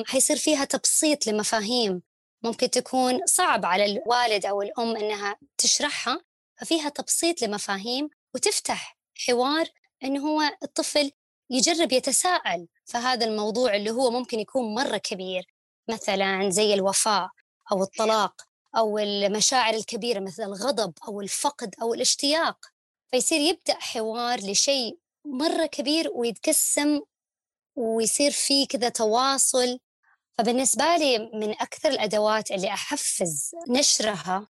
حيصير 0.05 0.37
فيها 0.37 0.65
تبسيط 0.65 1.27
لمفاهيم. 1.27 2.01
ممكن 2.43 2.69
تكون 2.69 3.19
صعب 3.25 3.65
على 3.65 3.85
الوالد 3.85 4.45
أو 4.45 4.61
الأم 4.61 4.97
أنها 4.97 5.35
تشرحها 5.57 6.21
ففيها 6.55 6.89
تبسيط 6.89 7.41
لمفاهيم 7.41 8.09
وتفتح 8.35 8.97
حوار 9.27 9.67
أنه 10.03 10.27
هو 10.27 10.41
الطفل 10.63 11.11
يجرب 11.49 11.91
يتساءل 11.91 12.67
فهذا 12.91 13.25
الموضوع 13.25 13.75
اللي 13.75 13.91
هو 13.91 14.11
ممكن 14.11 14.39
يكون 14.39 14.75
مرة 14.75 14.97
كبير 14.97 15.43
مثلا 15.89 16.49
زي 16.49 16.73
الوفاء 16.73 17.29
أو 17.71 17.83
الطلاق 17.83 18.41
أو 18.77 18.99
المشاعر 18.99 19.73
الكبيرة 19.73 20.19
مثل 20.19 20.43
الغضب 20.43 20.93
أو 21.07 21.21
الفقد 21.21 21.75
أو 21.81 21.93
الاشتياق. 21.93 22.65
فيصير 23.11 23.39
يبدأ 23.39 23.73
حوار 23.79 24.39
لشيء 24.39 24.97
مرة 25.25 25.65
كبير 25.65 26.11
ويتقسم 26.13 27.01
ويصير 27.75 28.31
فيه 28.31 28.67
كذا 28.67 28.89
تواصل. 28.89 29.79
فبالنسبة 30.37 30.95
لي 30.97 31.19
من 31.33 31.51
أكثر 31.51 31.89
الأدوات 31.89 32.51
اللي 32.51 32.67
أحفز 32.67 33.51
نشرها 33.69 34.47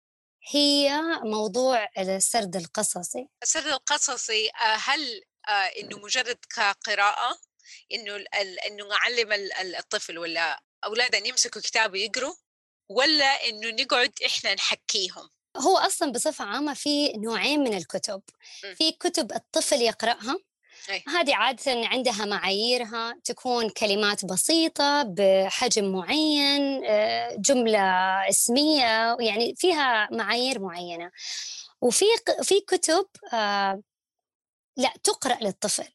هي 0.51 1.01
موضوع 1.25 1.89
السرد 1.99 2.57
القصصي. 2.57 3.29
السرد 3.43 3.67
القصصي 3.67 4.49
آه، 4.49 4.77
هل 4.85 5.23
آه، 5.49 5.53
إنه 5.53 5.99
مجرد 5.99 6.39
كقراءة؟ 6.57 7.50
إنه 7.93 8.25
إنه 8.67 8.89
نعلم 8.89 9.33
الطفل 9.79 10.19
ولا 10.19 10.63
أولاد 10.85 11.15
أن 11.15 11.27
يمسكوا 11.27 11.61
كتاب 11.61 11.93
ويقروا 11.93 12.35
ولا 12.89 13.49
إنه 13.49 13.83
نقعد 13.83 14.13
إحنا 14.27 14.55
نحكيهم؟ 14.55 15.31
هو 15.57 15.79
أصلا 15.79 16.13
بصفة 16.13 16.45
عامة 16.45 16.75
في 16.75 17.13
نوعين 17.13 17.61
من 17.61 17.77
الكتب. 17.77 18.23
في 18.75 18.93
كتب 18.93 19.33
الطفل 19.33 19.77
يقرأها 19.83 20.39
أي. 20.91 21.05
هذه 21.09 21.35
عادة 21.35 21.63
عندها 21.87 22.25
معاييرها 22.25 23.21
تكون 23.25 23.71
كلمات 23.71 24.25
بسيطة 24.25 25.03
بحجم 25.03 25.93
معين 25.93 26.85
آه، 26.85 27.37
جملة 27.39 27.81
اسمية 28.29 29.17
يعني 29.21 29.55
فيها 29.57 30.09
معايير 30.13 30.59
معينة. 30.61 31.11
وفي 31.81 32.05
في 32.43 32.61
كتب 32.61 33.07
آه، 33.33 33.83
لا 34.77 34.93
تقرأ 35.05 35.39
للطفل. 35.41 35.89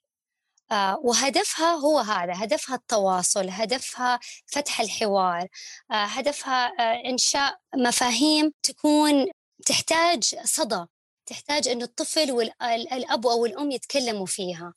وهدفها 1.04 1.74
هو 1.74 2.00
هذا 2.00 2.34
هدفها 2.36 2.76
التواصل 2.76 3.50
هدفها 3.50 4.20
فتح 4.46 4.82
الحوار 4.82 5.48
هدفها 5.92 6.66
إنشاء 7.10 7.60
مفاهيم 7.76 8.52
تكون 8.64 9.26
تحتاج 9.66 10.36
صدى 10.44 10.86
تحتاج 11.26 11.68
أن 11.68 11.82
الطفل 11.82 12.32
والأب 12.32 13.28
أو 13.28 13.46
الأم 13.46 13.72
يتكلموا 13.72 14.26
فيها. 14.26 14.74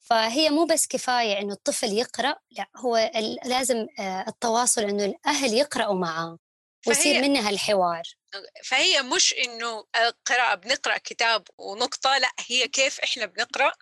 فهي 0.00 0.50
مو 0.50 0.64
بس 0.64 0.86
كفاية 0.86 1.38
أنه 1.40 1.52
الطفل 1.52 1.92
يقرأ 1.92 2.34
لأ 2.50 2.68
هو 2.76 3.10
لازم 3.44 3.86
آه، 3.98 4.24
التواصل 4.28 4.82
أنه 4.82 5.04
الأهل 5.04 5.54
يقرأوا 5.54 5.94
معاه. 5.94 6.38
ويصير 6.86 7.22
منها 7.22 7.50
الحوار. 7.50 8.02
فهي 8.64 9.02
مش 9.02 9.34
إنه 9.34 9.84
قراءة 10.26 10.54
بنقرأ 10.54 10.98
كتاب 10.98 11.48
ونقطة 11.58 12.18
لأ 12.18 12.32
هي 12.46 12.68
كيف 12.68 13.00
إحنا 13.00 13.26
بنقرأ 13.26 13.72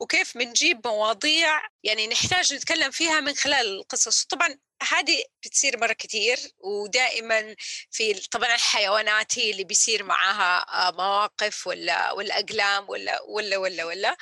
وكيف 0.00 0.38
بنجيب 0.38 0.86
مواضيع 0.86 1.60
يعني 1.82 2.06
نحتاج 2.06 2.54
نتكلم 2.54 2.90
فيها 2.90 3.20
من 3.20 3.34
خلال 3.34 3.66
القصص. 3.66 4.24
طبعا 4.24 4.58
هذه 4.82 5.24
بتصير 5.44 5.78
مرة 5.78 5.92
كثير 5.92 6.38
ودائما 6.58 7.56
في 7.90 8.14
طبعا 8.14 8.54
الحيوانات 8.54 9.38
هي 9.38 9.50
اللي 9.50 9.64
بيصير 9.64 10.04
معاها 10.04 10.66
آه، 10.88 10.90
مواقف 10.90 11.66
ولا 11.66 12.12
ولا 12.12 12.38
أقلام 12.38 12.88
ولا 12.90 13.22
ولا 13.22 13.56
ولا 13.56 13.84
ولا 13.84 14.16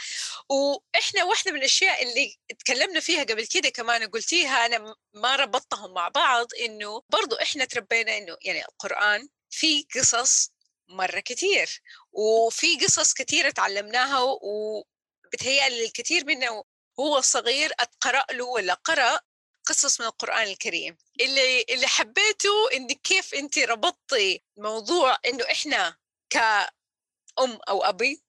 وإحنا 0.49 1.25
واحدة 1.25 1.53
من 1.53 1.59
الأشياء 1.59 2.03
اللي 2.03 2.37
تكلمنا 2.59 3.01
فيها 3.01 3.25
قبل 3.25 3.47
كده 3.47 3.69
كمان 3.69 4.07
قلتيها 4.07 4.67
أنا 4.67 4.95
ما 5.15 5.37
ربطتهم 5.37 5.95
مع 5.95 6.09
بعض 6.09 6.47
إنه 6.61 7.03
برضو 7.09 7.37
إحنا 7.37 7.65
تربينا 7.65 8.19
إنه 8.19 8.37
يعني 8.43 8.65
القرآن 8.65 9.29
في 9.51 9.87
قصص 9.95 10.51
مرة 10.89 11.21
كثير 11.21 11.83
وفي 12.13 12.77
قصص 12.77 13.15
كثيرة 13.15 13.51
تعلمناها 13.51 14.21
وبتهيألي 14.43 15.85
الكثير 15.85 16.25
منه 16.27 16.65
هو 17.01 17.21
صغير 17.21 17.73
أتقرأ 17.81 18.33
له 18.33 18.45
ولا 18.45 18.75
قرأ 18.75 19.21
قصص 19.67 20.01
من 20.01 20.07
القرآن 20.07 20.43
الكريم. 20.47 20.97
اللي 21.21 21.63
اللي 21.71 21.87
حبيته 21.87 22.71
انك 22.75 23.01
كيف 23.03 23.35
انت 23.35 23.59
ربطتي 23.59 24.43
موضوع 24.57 25.17
إنه 25.27 25.45
إحنا 25.53 25.97
كأم 26.31 27.59
أو 27.69 27.85
أبي 27.85 28.23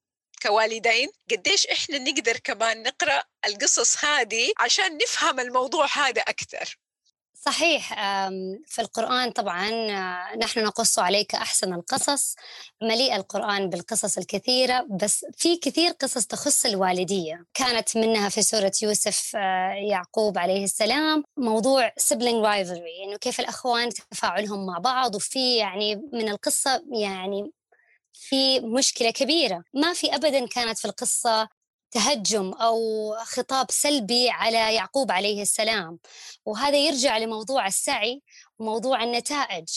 كوالدين 0.44 1.10
قديش 1.32 1.68
إحنا 1.68 1.98
نقدر 1.98 2.38
كمان 2.38 2.84
نقرأ 2.84 3.24
القصص 3.46 4.06
هذه 4.06 4.54
عشان 4.60 4.98
نفهم 4.98 5.40
الموضوع 5.40 5.88
هذا 5.98 6.22
أكثر. 6.22 6.78
صحيح 7.46 7.94
في 8.66 8.80
القرآن 8.80 9.32
طبعا 9.32 9.70
آه، 9.70 10.36
نحن 10.38 10.64
نقص 10.64 11.00
عليك 11.00 11.36
أحسن 11.36 11.74
القصص 11.74 12.36
مليء 12.82 13.16
القرآن 13.16 13.70
بالقصص 13.70 14.18
الكثيرة 14.18 14.88
بس 14.90 15.26
في 15.38 15.58
كثير 15.58 15.92
قصص 15.92 16.26
تخص 16.26 16.66
الوالدية. 16.66 17.46
كانت 17.54 17.98
منها 17.98 18.30
في 18.30 18.42
سورة 18.42 18.72
يوسف 18.84 19.36
آه، 19.36 19.74
يعقوب 19.90 20.38
عليه 20.38 20.64
السلام 20.64 21.24
موضوع 21.38 21.90
sibling 21.90 22.44
rivalry 22.46 23.04
إنه 23.08 23.18
كيف 23.22 23.40
الأخوان 23.40 23.90
تفاعلهم 23.90 24.66
مع 24.66 24.78
بعض 24.78 25.16
وفي 25.16 25.58
يعني 25.58 25.96
من 26.14 26.30
القصة 26.30 26.84
يعني 26.92 27.52
في 28.14 28.60
مشكلة 28.60 29.12
كبيرة. 29.12 29.64
ما 29.74 29.94
في 29.94 30.16
أبدا 30.16 30.48
كانت 30.48 30.78
في 30.78 30.86
القصة 30.86 31.48
تهجم 31.96 32.54
أو 32.54 32.78
خطاب 33.24 33.72
سلبي 33.72 34.30
على 34.30 34.76
يعقوب 34.76 35.12
عليه 35.12 35.42
السلام. 35.42 36.00
وهذا 36.46 36.78
يرجع 36.78 37.18
لموضوع 37.18 37.68
السعي 37.68 38.22
وموضوع 38.60 39.04
النتائج. 39.04 39.68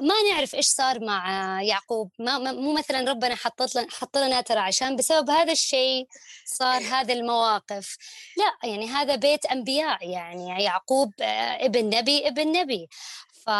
ما 0.00 0.14
نعرف 0.30 0.54
إيش 0.54 0.66
صار 0.66 1.04
مع 1.04 1.22
يعقوب. 1.62 2.10
ما 2.18 2.38
مو 2.38 2.72
مثلا 2.72 3.10
ربنا 3.10 3.34
حطت 3.34 3.76
لنا 3.76 3.86
حط 3.90 4.18
لنا 4.18 4.40
ترى 4.40 4.58
عشان 4.58 4.96
بسبب 4.96 5.30
هذا 5.30 5.52
الشيء 5.52 6.06
صار. 6.44 6.82
هذه 6.82 7.12
المواقف. 7.12 7.96
لا 8.36 8.70
يعني 8.70 8.86
هذا 8.88 9.14
بيت 9.14 9.46
أنبياء 9.46 10.08
يعني 10.08 10.64
يعقوب 10.64 11.12
آه، 11.20 11.66
ابن 11.66 11.96
نبي 11.96 12.28
ابن 12.28 12.52
نبي. 12.52 12.88
ف 13.44 13.50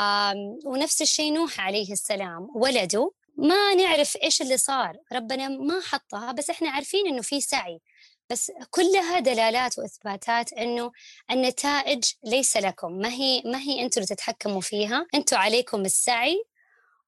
ونفس 0.67 1.03
الشيء 1.03 1.33
نوح 1.33 1.61
عليه 1.61 1.93
السلام. 1.93 2.49
ولده 2.55 3.13
ما 3.37 3.75
نعرف 3.75 4.17
إيش 4.23 4.43
اللي 4.43 4.57
صار 4.57 4.97
ربنا 5.13 5.49
ما 5.49 5.81
حطها 5.81 6.33
بس 6.33 6.51
إحنا 6.51 6.71
عارفين 6.71 7.07
إنه 7.07 7.23
في 7.23 7.41
سعي. 7.41 7.81
بس 8.31 8.53
كلها 8.71 9.19
دلالات 9.19 9.79
وإثباتات 9.79 10.53
إنه 10.53 10.93
النتائج 11.31 12.05
ليس 12.25 12.57
لكم 12.57 12.93
ما 12.93 13.09
هي 13.09 13.43
ما 13.45 13.59
هي 13.59 13.83
أنتم 13.83 14.01
اللي 14.01 14.15
تتحكموا 14.15 14.61
فيها 14.61 15.07
أنتم 15.15 15.37
عليكم 15.37 15.81
السعي 15.81 16.45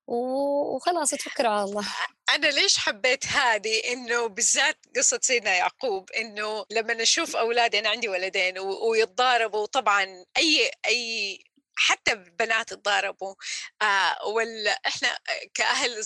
وخلاص 0.06 1.10
توكلوا 1.10 1.50
على 1.50 1.64
الله. 1.64 1.86
أنا 2.34 2.46
ليش 2.46 2.78
حبيت 2.78 3.26
هذه؟ 3.26 3.92
إنه 3.92 4.26
بالذات 4.26 4.78
قصة 4.96 5.20
سيدنا 5.22 5.54
يعقوب 5.54 6.10
إنه 6.10 6.64
لما 6.70 6.94
نشوف 6.94 7.36
أولادي 7.36 7.78
أنا 7.78 7.88
عندي 7.88 8.08
ولدين 8.08 8.58
ويتضاربوا 8.58 9.66
طبعا 9.66 10.24
أي 10.36 10.70
أي 10.86 11.38
حتى 11.76 12.14
بنات 12.14 12.74
تضاربوا 12.74 13.34
آه 13.82 14.26
ولا 14.26 14.80
إحنا 14.86 15.18
كأهل 15.54 16.04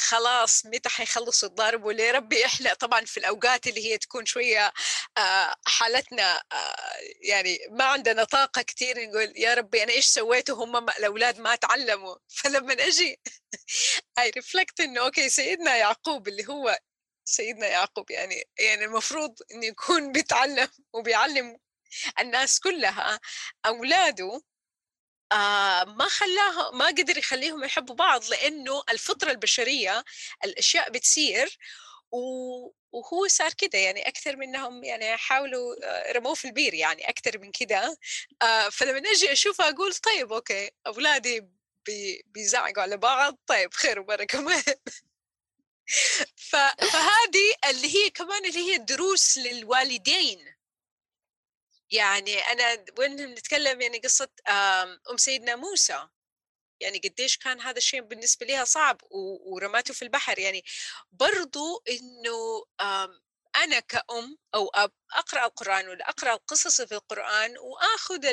خلاص 0.00 0.66
متى 0.66 0.88
حيخلصوا 0.88 1.48
يتضاربوا؟ 1.48 1.92
ليه 1.92 2.10
ربي 2.10 2.46
إحنا 2.46 2.74
طبعا 2.74 3.04
في 3.04 3.16
الأوقات 3.16 3.66
اللي 3.66 3.86
هي 3.92 3.98
تكون 3.98 4.26
شوية 4.26 4.72
آه 5.18 5.54
حالتنا 5.66 6.42
آه 6.52 6.76
يعني 7.22 7.58
ما 7.70 7.84
عندنا 7.84 8.24
طاقة 8.24 8.62
كثير 8.62 9.08
نقول 9.08 9.32
يا 9.36 9.54
ربي 9.54 9.82
أنا 9.82 9.92
إيش 9.92 10.06
سويت 10.06 10.50
وهم 10.50 10.76
الأولاد 10.90 11.40
ما 11.40 11.54
تعلموا؟ 11.56 12.16
فلما 12.38 12.72
أجي 12.72 13.20
I 14.18 14.30
reflect 14.30 14.80
إنه 14.80 15.00
okay 15.00 15.28
سيدنا 15.28 15.76
يعقوب 15.76 16.28
اللي 16.28 16.48
هو 16.48 16.78
سيدنا 17.24 17.66
يعقوب 17.66 18.10
يعني 18.10 18.44
يعني 18.58 18.84
المفروض 18.84 19.34
إنه 19.52 19.66
يكون 19.66 20.12
بيتعلم 20.12 20.68
وبيعلم 20.92 21.58
الناس 22.20 22.60
كلها 22.60 23.20
أولاده 23.66 24.42
آه 25.32 25.84
ما 25.84 26.04
خلاه 26.08 26.70
ما 26.72 26.86
قدر 26.86 27.18
يخليهم 27.18 27.64
يحبوا 27.64 27.94
بعض 27.94 28.24
لأنه 28.30 28.82
الفطرة 28.90 29.30
البشرية 29.30 30.04
الأشياء 30.44 30.90
بتصير 30.90 31.58
وهو 32.92 33.28
صار 33.28 33.52
كده. 33.52 33.78
يعني 33.78 34.08
أكثر 34.08 34.36
منهم 34.36 34.84
يعني 34.84 35.16
حاولوا 35.16 35.74
آه، 35.84 36.12
رموه 36.12 36.34
في 36.34 36.44
البير 36.44 36.74
يعني 36.74 37.08
أكثر 37.08 37.38
من 37.38 37.50
كده. 37.52 37.98
آه 38.42 38.68
فلما 38.68 39.10
أجي 39.10 39.32
اشوفها 39.32 39.68
أقول 39.70 39.94
طيب 39.94 40.32
okay 40.32 40.70
أولادي 40.86 41.40
بي 41.86 42.22
بيزعقوا 42.26 42.82
على 42.82 42.96
بعض 42.96 43.38
طيب 43.46 43.74
خير 43.74 44.00
وبركة 44.00 44.40
ما 44.42 44.62
فهذه 46.36 47.54
اللي 47.70 47.96
هي 47.96 48.10
كمان 48.10 48.44
اللي 48.44 48.72
هي 48.72 48.78
دروس 48.78 49.38
للوالدين. 49.38 50.57
يعني 51.90 52.38
أنا 52.38 52.84
وين 52.98 53.16
بنتكلم 53.16 53.80
يعني 53.80 53.98
قصة 53.98 54.28
أم 55.10 55.16
سيدنا 55.16 55.56
موسى. 55.56 56.08
يعني 56.80 56.98
قديش 56.98 57.36
كان 57.38 57.60
هذا 57.60 57.78
الشيء 57.78 58.00
بالنسبة 58.00 58.46
لها 58.46 58.64
صعب 58.64 59.00
ورماته 59.10 59.94
في 59.94 60.02
البحر. 60.02 60.38
يعني 60.38 60.64
برضو 61.12 61.82
إنه 61.90 62.64
أنا 63.56 63.80
كأم 63.80 64.38
أو 64.54 64.68
أب 64.68 64.92
أقرأ 65.12 65.46
القرآن 65.46 65.88
ولا 65.88 66.08
أقرأ 66.08 66.32
القصص 66.34 66.80
في 66.82 66.94
القرآن 66.94 67.58
وآخذ 67.58 68.26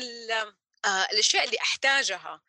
آه، 0.86 1.08
الأشياء 1.14 1.46
اللي 1.46 1.58
أحتاجها. 1.62 2.42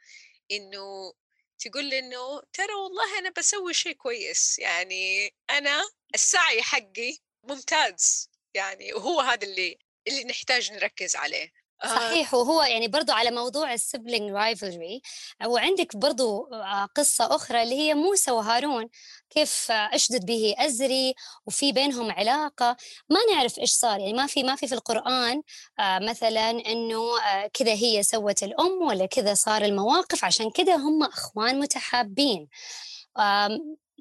إنه 0.50 1.14
تقول 1.58 1.84
لي 1.84 1.98
إنه 1.98 2.42
ترى 2.52 2.74
والله 2.74 3.18
أنا 3.18 3.30
بسوي 3.30 3.74
شيء 3.74 3.92
كويس. 3.92 4.58
يعني 4.58 5.34
أنا 5.50 5.84
السعي 6.14 6.62
حقي 6.62 7.18
ممتاز. 7.42 8.30
يعني 8.54 8.92
وهو 8.94 9.20
هذا 9.20 9.46
اللي 9.46 9.78
اللي 10.08 10.24
نحتاج 10.24 10.72
نركز 10.72 11.16
عليه. 11.16 11.52
آه. 11.84 11.86
صحيح 11.86 12.34
وهو 12.34 12.62
يعني 12.62 12.88
برضو 12.88 13.12
على 13.12 13.30
موضوع 13.30 13.72
ال 13.72 13.80
sibling 13.80 14.30
rivalry 14.30 15.02
وعندك 15.46 15.96
برضو 15.96 16.48
آه، 16.52 16.84
قصة 16.84 17.36
أخرى 17.36 17.62
اللي 17.62 17.74
هي 17.74 17.94
موسى 17.94 18.30
وهارون 18.30 18.88
كيف 19.30 19.70
أشدد 19.70 20.26
به 20.26 20.54
أزري 20.58 21.14
وفي 21.46 21.72
بينهم 21.72 22.10
علاقة. 22.10 22.76
ما 23.10 23.18
نعرف 23.32 23.58
إيش 23.58 23.70
صار 23.70 24.00
يعني 24.00 24.12
ما 24.12 24.26
في 24.26 24.42
ما 24.42 24.56
في 24.56 24.66
في 24.68 24.74
القرآن 24.74 25.42
آه، 25.78 25.98
مثلا 25.98 26.50
إنه 26.50 27.00
كذا 27.52 27.72
هي 27.72 28.02
سوت 28.02 28.42
الأم 28.42 28.82
ولا 28.82 29.06
كذا 29.06 29.34
صار 29.34 29.64
المواقف 29.64 30.24
عشان 30.24 30.50
كذا 30.50 30.76
هم 30.76 31.02
أخوان 31.02 31.58
متحابين. 31.60 32.48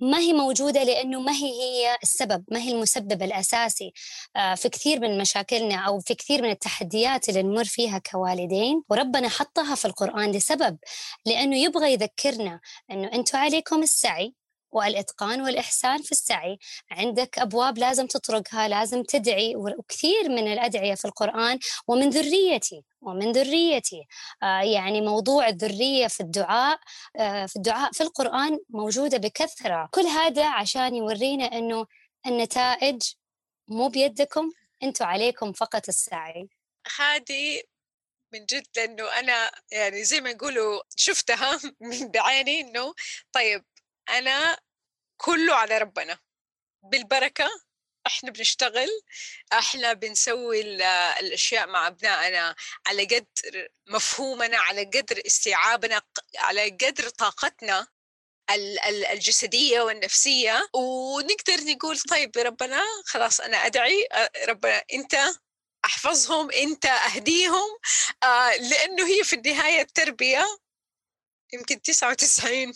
ما 0.02 0.20
هي 0.20 0.34
موجودة 0.34 0.84
لأنه 0.84 1.22
ما 1.22 1.32
هي 1.32 1.52
هي 1.62 1.98
السبب 2.04 2.44
ما 2.52 2.60
هي 2.60 2.72
المسبب 2.72 3.24
الأساسي 3.24 3.94
آه، 4.36 4.56
في 4.56 4.70
كثير 4.70 5.00
من 5.00 5.18
مشاكلنا 5.18 5.76
أو 5.76 6.00
في 6.00 6.16
كثير 6.16 6.42
من 6.42 6.50
التحديات 6.50 7.30
اللي 7.30 7.44
نمر 7.44 7.66
فيها 7.66 7.98
كوالدين 7.98 8.84
وربنا 8.90 9.30
حطها 9.30 9.76
في 9.76 9.86
القرآن 9.86 10.32
لسبب 10.32 10.78
لأنه 11.26 11.58
يبغى 11.58 11.94
يذكرنا 11.94 12.60
أنه 12.92 13.14
أنتم 13.14 13.38
عليكم 13.38 13.84
السعي 13.84 14.34
والإتقان 14.76 15.42
والإحسان 15.42 16.02
في 16.02 16.12
السعي. 16.12 16.58
عندك 16.92 17.40
أبواب 17.40 17.78
لازم 17.78 18.08
تطرقها 18.08 18.68
لازم 18.68 19.04
تدعي 19.04 19.56
وكثير 19.56 20.30
من 20.30 20.54
الأدعية 20.54 20.96
في 20.96 21.06
القرآن 21.06 21.60
ومن 21.88 22.10
ذريتي 22.10 22.84
ومن 23.02 23.32
ذريتي. 23.32 24.08
آه 24.44 24.62
يعني 24.62 25.02
موضوع 25.02 25.48
الذرية 25.48 26.08
في 26.08 26.20
الدعاء 26.22 26.80
آه 27.20 27.46
في 27.46 27.56
الدعاء 27.56 27.92
في 27.92 28.04
القرآن 28.04 28.60
موجودة 28.70 29.18
بكثرة. 29.18 29.90
كل 29.92 30.06
هذا 30.06 30.50
عشان 30.50 30.96
يورينا 30.96 31.46
أنه 31.46 31.86
النتائج 32.28 33.02
مو 33.68 33.88
بيدكم 33.90 34.52
أنتم 34.84 35.06
عليكم 35.06 35.54
فقط 35.54 35.88
السعي. 35.88 36.50
هذه 36.98 37.62
من 38.34 38.46
جد 38.46 38.68
لأنه 38.78 39.20
أنا 39.20 39.52
يعني 39.72 40.04
زي 40.04 40.22
ما 40.22 40.30
يقولوا 40.30 40.82
شفتها 40.96 41.60
من 41.82 42.08
بعيني 42.08 42.62
إنه 42.62 42.94
طيب 43.32 43.66
أنا 44.10 44.58
كله 45.18 45.56
على 45.56 45.78
ربنا. 45.78 46.20
بالبركة 46.84 47.50
إحنا 48.08 48.32
بنشتغل 48.32 48.90
إحنا 49.54 49.94
بنسوي 49.94 50.62
الأشياء 51.20 51.68
مع 51.68 51.88
أبنائنا 51.88 52.56
على 52.88 53.04
قدر 53.06 53.68
مفهومنا 53.88 54.58
على 54.58 54.84
قدر 54.84 55.22
استيعابنا 55.26 56.02
على 56.38 56.70
قدر 56.70 57.10
طاقتنا 57.10 57.88
الجسدية 59.12 59.82
والنفسية. 59.82 60.70
ونقدر 60.76 61.64
نقول 61.64 62.00
طيب 62.00 62.38
ربنا 62.38 62.82
خلاص 63.06 63.42
أنا 63.42 63.58
أدعي 63.66 64.08
ربنا 64.48 64.84
أنت 64.94 65.16
أحفظهم 65.86 66.52
أنت 66.52 66.86
أهديهم. 66.86 67.78
آه، 68.24 68.56
لأنه 68.56 69.08
هي 69.08 69.24
في 69.24 69.34
النهاية 69.36 69.82
التربية 69.82 70.46
يمكن 71.54 71.82
99 71.82 72.74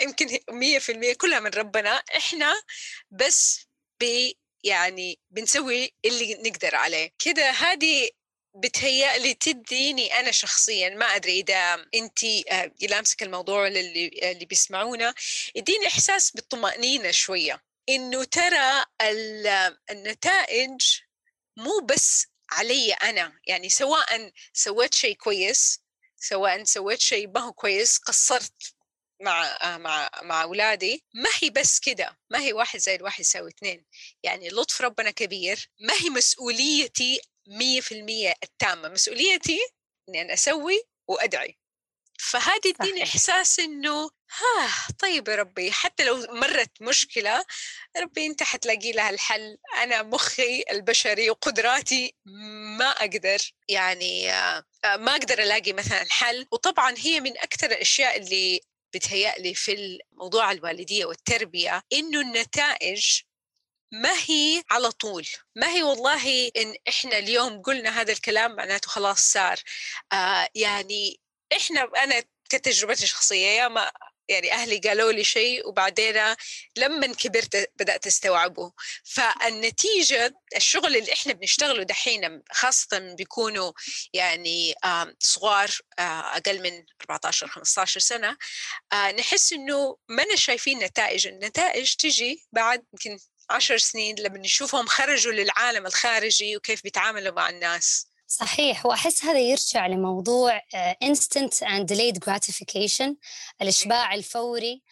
يمكن 0.00 0.38
مية 0.50 0.78
في 0.78 0.92
المية 0.92 1.14
كلها 1.14 1.40
من 1.40 1.50
ربنا 1.50 1.90
إحنا 1.90 2.62
بس 3.10 3.66
بي 4.00 4.38
يعني 4.64 5.20
بنسوي 5.30 5.94
اللي 6.04 6.34
نقدر 6.34 6.74
عليه. 6.74 7.10
كده 7.18 7.50
هذه 7.50 8.08
بتهيألي 8.54 9.34
تديني 9.34 10.20
أنا 10.20 10.30
شخصيا 10.30 10.88
ما 10.88 11.06
أدري 11.06 11.40
إذا 11.40 11.86
أنت 11.94 12.24
آه، 12.24 12.72
لامسك 12.82 13.22
الموضوع 13.22 13.66
اللي, 13.66 14.08
اللي 14.22 14.44
بيسمعونا 14.44 15.14
يديني 15.54 15.86
إحساس 15.86 16.30
بالطمأنينة 16.30 17.10
شوية. 17.10 17.62
إنه 17.88 18.24
ترى 18.24 18.84
النتائج 19.90 21.00
مو 21.56 21.78
بس 21.78 22.26
علي 22.50 22.92
أنا 22.92 23.40
يعني 23.46 23.68
سواء 23.68 24.32
سويت 24.52 24.94
شيء 24.94 25.16
كويس 25.16 25.80
سواء 26.16 26.64
سويت 26.64 27.00
شيء 27.00 27.28
ما 27.28 27.40
هو 27.40 27.52
كويس 27.52 27.98
قصرت 27.98 28.74
مع 29.22 29.58
مع 29.78 30.10
مع 30.22 30.42
أولادي 30.42 31.04
ما 31.14 31.30
هي 31.42 31.50
بس 31.50 31.78
كده 31.78 32.18
ما 32.30 32.40
هي 32.40 32.52
واحد 32.52 32.78
زائد 32.78 33.02
واحد 33.02 33.20
يساوي 33.20 33.50
اثنين 33.50 33.84
يعني 34.22 34.48
لطف 34.48 34.80
ربنا 34.82 35.10
كبير 35.10 35.70
ما 35.80 35.94
هي 36.00 36.10
مسؤوليتي 36.10 37.20
مية 37.46 37.80
في 37.80 37.92
المية 37.92 38.34
التامة. 38.42 38.88
مسؤوليتي 38.88 39.58
إني 40.08 40.22
أنا 40.22 40.32
أسوي 40.32 40.82
وأدعي. 41.08 41.58
فهذه 42.18 42.72
تديني 42.78 43.02
إحساس 43.02 43.60
إنه 43.60 44.10
ها 44.30 44.70
طيب 44.98 45.28
يا 45.28 45.34
ربي 45.34 45.72
حتى 45.72 46.04
لو 46.04 46.16
مرت 46.16 46.82
مشكلة 46.82 47.44
ربي 47.96 48.26
أنت 48.26 48.42
حتلاقي 48.42 48.92
لها 48.92 49.10
الحل. 49.10 49.58
أنا 49.82 50.02
مخي 50.02 50.64
البشري 50.70 51.30
وقدراتي 51.30 52.16
ما 52.78 52.90
أقدر 52.90 53.38
يعني 53.68 54.32
آه، 54.32 54.64
ما 54.84 55.12
أقدر 55.12 55.42
ألاقي 55.42 55.72
مثلا 55.72 56.06
حل. 56.10 56.46
وطبعا 56.52 56.94
هي 56.98 57.20
من 57.20 57.38
أكثر 57.38 57.66
الأشياء 57.70 58.16
اللي 58.16 58.60
بتهيألي 58.94 59.54
في 59.54 59.72
الموضوع 60.12 60.52
الوالدية 60.52 61.04
والتربية 61.04 61.82
إنه 61.92 62.20
النتائج 62.20 63.20
ما 63.92 64.12
هي 64.28 64.62
على 64.70 64.90
طول. 64.90 65.26
ما 65.56 65.68
هي 65.74 65.82
والله 65.82 66.48
إن 66.56 66.74
إحنا 66.88 67.18
اليوم 67.18 67.62
قلنا 67.62 68.00
هذا 68.00 68.12
الكلام 68.12 68.56
معناته 68.56 68.88
خلاص 68.88 69.20
صار. 69.20 69.60
آه 70.12 70.48
يعني 70.54 71.20
إحنا 71.56 71.90
أنا 71.96 72.22
كتجربتي 72.50 73.04
الشخصية 73.04 73.46
يا 73.46 73.68
ما 73.68 73.90
يعني 74.28 74.52
أهلي 74.52 74.78
قالوا 74.78 75.12
لي 75.12 75.24
شيء 75.24 75.68
وبعدين 75.68 76.34
لما 76.76 77.06
كبرت 77.06 77.70
بدأت 77.76 78.06
أستوعبه. 78.06 78.72
فالنتيجة 79.04 80.34
الشغل 80.56 80.96
اللي 80.96 81.12
إحنا 81.12 81.32
بنشتغله 81.32 81.82
دحين 81.82 82.42
خاصة 82.52 82.98
بيكونوا 82.98 83.72
يعني 84.12 84.74
صغار 85.18 85.70
أقل 85.98 86.62
من 86.62 86.84
14 87.02 87.46
15 87.48 88.00
سنة 88.00 88.36
نحس 89.18 89.52
إنه 89.52 89.96
ما 90.08 90.24
شايفين 90.34 90.78
نتائج. 90.78 91.26
النتائج 91.26 91.94
تجي 91.94 92.46
بعد 92.52 92.84
يمكن 92.92 93.18
عشر 93.50 93.78
سنين 93.78 94.16
لما 94.18 94.38
نشوفهم 94.38 94.86
خرجوا 94.86 95.32
للعالم 95.32 95.86
الخارجي 95.86 96.56
وكيف 96.56 96.82
بيتعاملوا 96.82 97.34
مع 97.34 97.48
الناس. 97.48 98.11
صحيح. 98.32 98.86
وأحس 98.86 99.24
هذا 99.24 99.38
يرجع 99.38 99.86
لموضوع 99.86 100.60
آه، 100.74 100.96
instant 101.04 101.66
and 101.66 101.84
delayed 101.92 102.18
gratification 102.24 103.14
الإشباع 103.62 104.14
الفوري. 104.14 104.82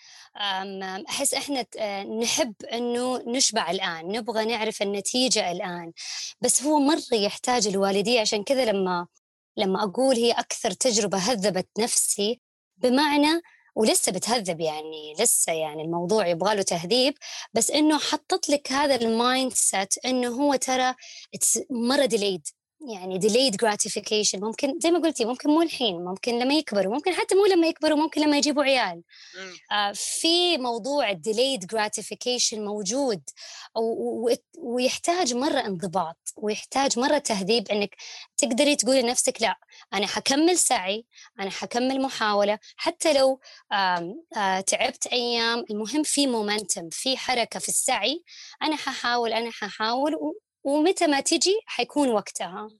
أحس 1.09 1.35
إحنا 1.35 1.67
آه، 1.79 2.03
نحب 2.03 2.55
إنه 2.73 3.23
نشبع 3.27 3.71
الآن 3.71 4.09
نبغى 4.09 4.45
نعرف 4.45 4.83
النتيجة 4.83 5.53
الآن. 5.53 5.93
بس 6.41 6.63
هو 6.63 6.79
مرة 6.79 7.15
يحتاج 7.15 7.67
الوالدية 7.67 8.21
عشان 8.21 8.45
كذا 8.45 8.65
لما 8.65 9.07
لما 9.57 9.85
أقول 9.85 10.17
هي 10.17 10.33
أكثر 10.33 10.71
تجربة 10.71 11.19
هذبت 11.19 11.69
نفسي 11.79 12.41
بمعنى 12.77 13.41
ولسه 13.77 14.13
بتهذب 14.13 14.61
يعني 14.61 15.15
لسه 15.19 15.53
يعني 15.53 15.83
الموضوع 15.83 16.27
يبغى 16.27 16.55
له 16.55 16.63
تهذيب 16.63 17.15
بس 17.55 17.71
إنه 17.71 17.99
حطت 17.99 18.49
لك 18.49 18.73
هذا 18.73 18.95
ال 18.95 19.53
mindset 19.55 19.95
إنه 20.05 20.29
هو 20.29 20.55
ترى 20.57 20.95
مرة 21.71 22.05
delayed 22.05 22.49
يعني 22.89 23.21
delayed 23.21 23.55
gratification. 23.55 24.35
ممكن 24.43 24.79
زي 24.79 24.91
ما 24.91 24.99
قلتي 24.99 25.25
ممكن 25.25 25.51
مو 25.51 25.63
الحين 25.63 26.05
ممكن 26.05 26.39
لما 26.39 26.55
يكبروا 26.55 26.95
ممكن 26.95 27.13
حتى 27.13 27.35
مو 27.35 27.47
لما 27.47 27.67
يكبروا 27.67 27.97
ممكن 27.99 28.21
لما 28.21 28.37
يجيبوا 28.39 28.63
عيال. 28.65 29.03
آه 29.73 29.93
في 29.93 30.59
موضوع 30.59 31.13
delayed 31.13 31.61
gratification 31.75 32.55
موجود 32.59 33.23
ويحتاج 34.59 35.35
مرة 35.35 35.61
انضباط 35.61 36.17
ويحتاج 36.37 36.99
مرة 36.99 37.19
تهذيب 37.19 37.69
إنك 37.69 37.97
تقدري 38.37 38.77
تقولي 38.77 39.03
لنفسك 39.03 39.43
لا 39.43 39.57
أنا 39.95 40.07
حكمل 40.07 40.59
سعي 40.59 41.05
أنا 41.41 41.51
حكمل 41.51 42.03
محاولة 42.03 42.59
حتى 42.77 43.13
لو 43.13 43.41
آه 43.73 44.15
آه 44.37 44.61
تعبت 44.61 45.07
أيام 45.07 45.65
المهم 45.71 46.03
في 46.03 46.27
مومنتم 46.27 46.89
في 46.93 47.17
حركة 47.17 47.61
في 47.61 47.69
السعي 47.69 48.23
أنا 48.63 48.77
ححاول 48.77 49.33
أنا 49.33 49.51
ححاول 49.51 50.17
ومتى 50.65 51.07
ما 51.07 51.21
تجي 51.21 51.61
حيكون 51.67 52.09
وقتها. 52.09 52.71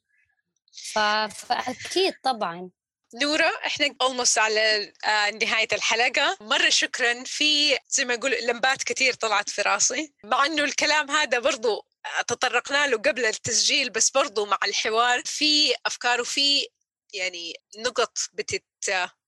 فأكيد 1.29 2.15
طبعا. 2.23 2.71
نورة 3.15 3.53
إحنا 3.67 3.95
اولموست 4.03 4.39
على 4.39 4.93
آه، 5.05 5.31
نهاية 5.31 5.69
الحلقة. 5.73 6.37
مرة 6.41 6.69
شكرا. 6.69 7.25
في 7.25 7.79
زي 7.89 8.05
ما 8.05 8.15
أقول 8.15 8.35
لمبات 8.43 8.83
كثير 8.83 9.15
طلعت 9.15 9.51
في 9.51 9.63
راسي. 9.63 10.13
مع 10.25 10.47
إنه 10.47 10.65
الكلام 10.65 11.11
هذا 11.11 11.39
برضو 11.39 11.87
تطرقنا 12.29 12.87
له 12.87 12.97
قبل 12.99 13.25
التسجيل 13.25 13.91
بس 13.91 14.11
برضو 14.11 14.47
مع 14.47 14.59
الحوار 14.65 15.23
في 15.25 15.75
أفكار 15.87 16.21
وفي 16.21 16.69
يعني 17.15 17.55
نقط 17.79 18.19
بتت 18.33 18.65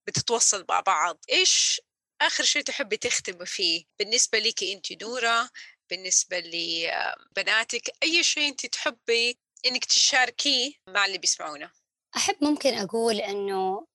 بتتوصل 0.06 0.64
مع 0.68 0.80
بعض. 0.80 1.18
إيش 1.32 1.80
آخر 2.20 2.44
شيء 2.44 2.62
تحبي 2.62 2.96
تختمي 2.96 3.46
فيه؟ 3.46 3.84
بالنسبة 3.98 4.38
لك 4.38 4.62
أنت 4.62 5.02
نورة 5.02 5.50
بالنسبة 5.92 6.38
لبناتك 6.38 7.90
أي 8.02 8.22
شيء 8.22 8.48
أنت 8.48 8.66
تحبي 8.66 9.38
إنك 9.66 9.84
تشاركيه 9.84 10.72
مع 10.88 11.06
اللي 11.06 11.18
بيسمعونا 11.18 11.70
أحب 12.16 12.36
ممكن 12.40 12.74
أقول 12.74 13.16
أنه 13.16 13.86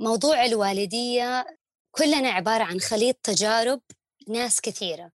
موضوع 0.00 0.44
الوالدية 0.44 1.46
كلنا 1.90 2.28
عبارة 2.28 2.64
عن 2.64 2.80
خليط 2.80 3.16
تجارب 3.22 3.80
ناس 4.28 4.60
كثيرة. 4.60 5.10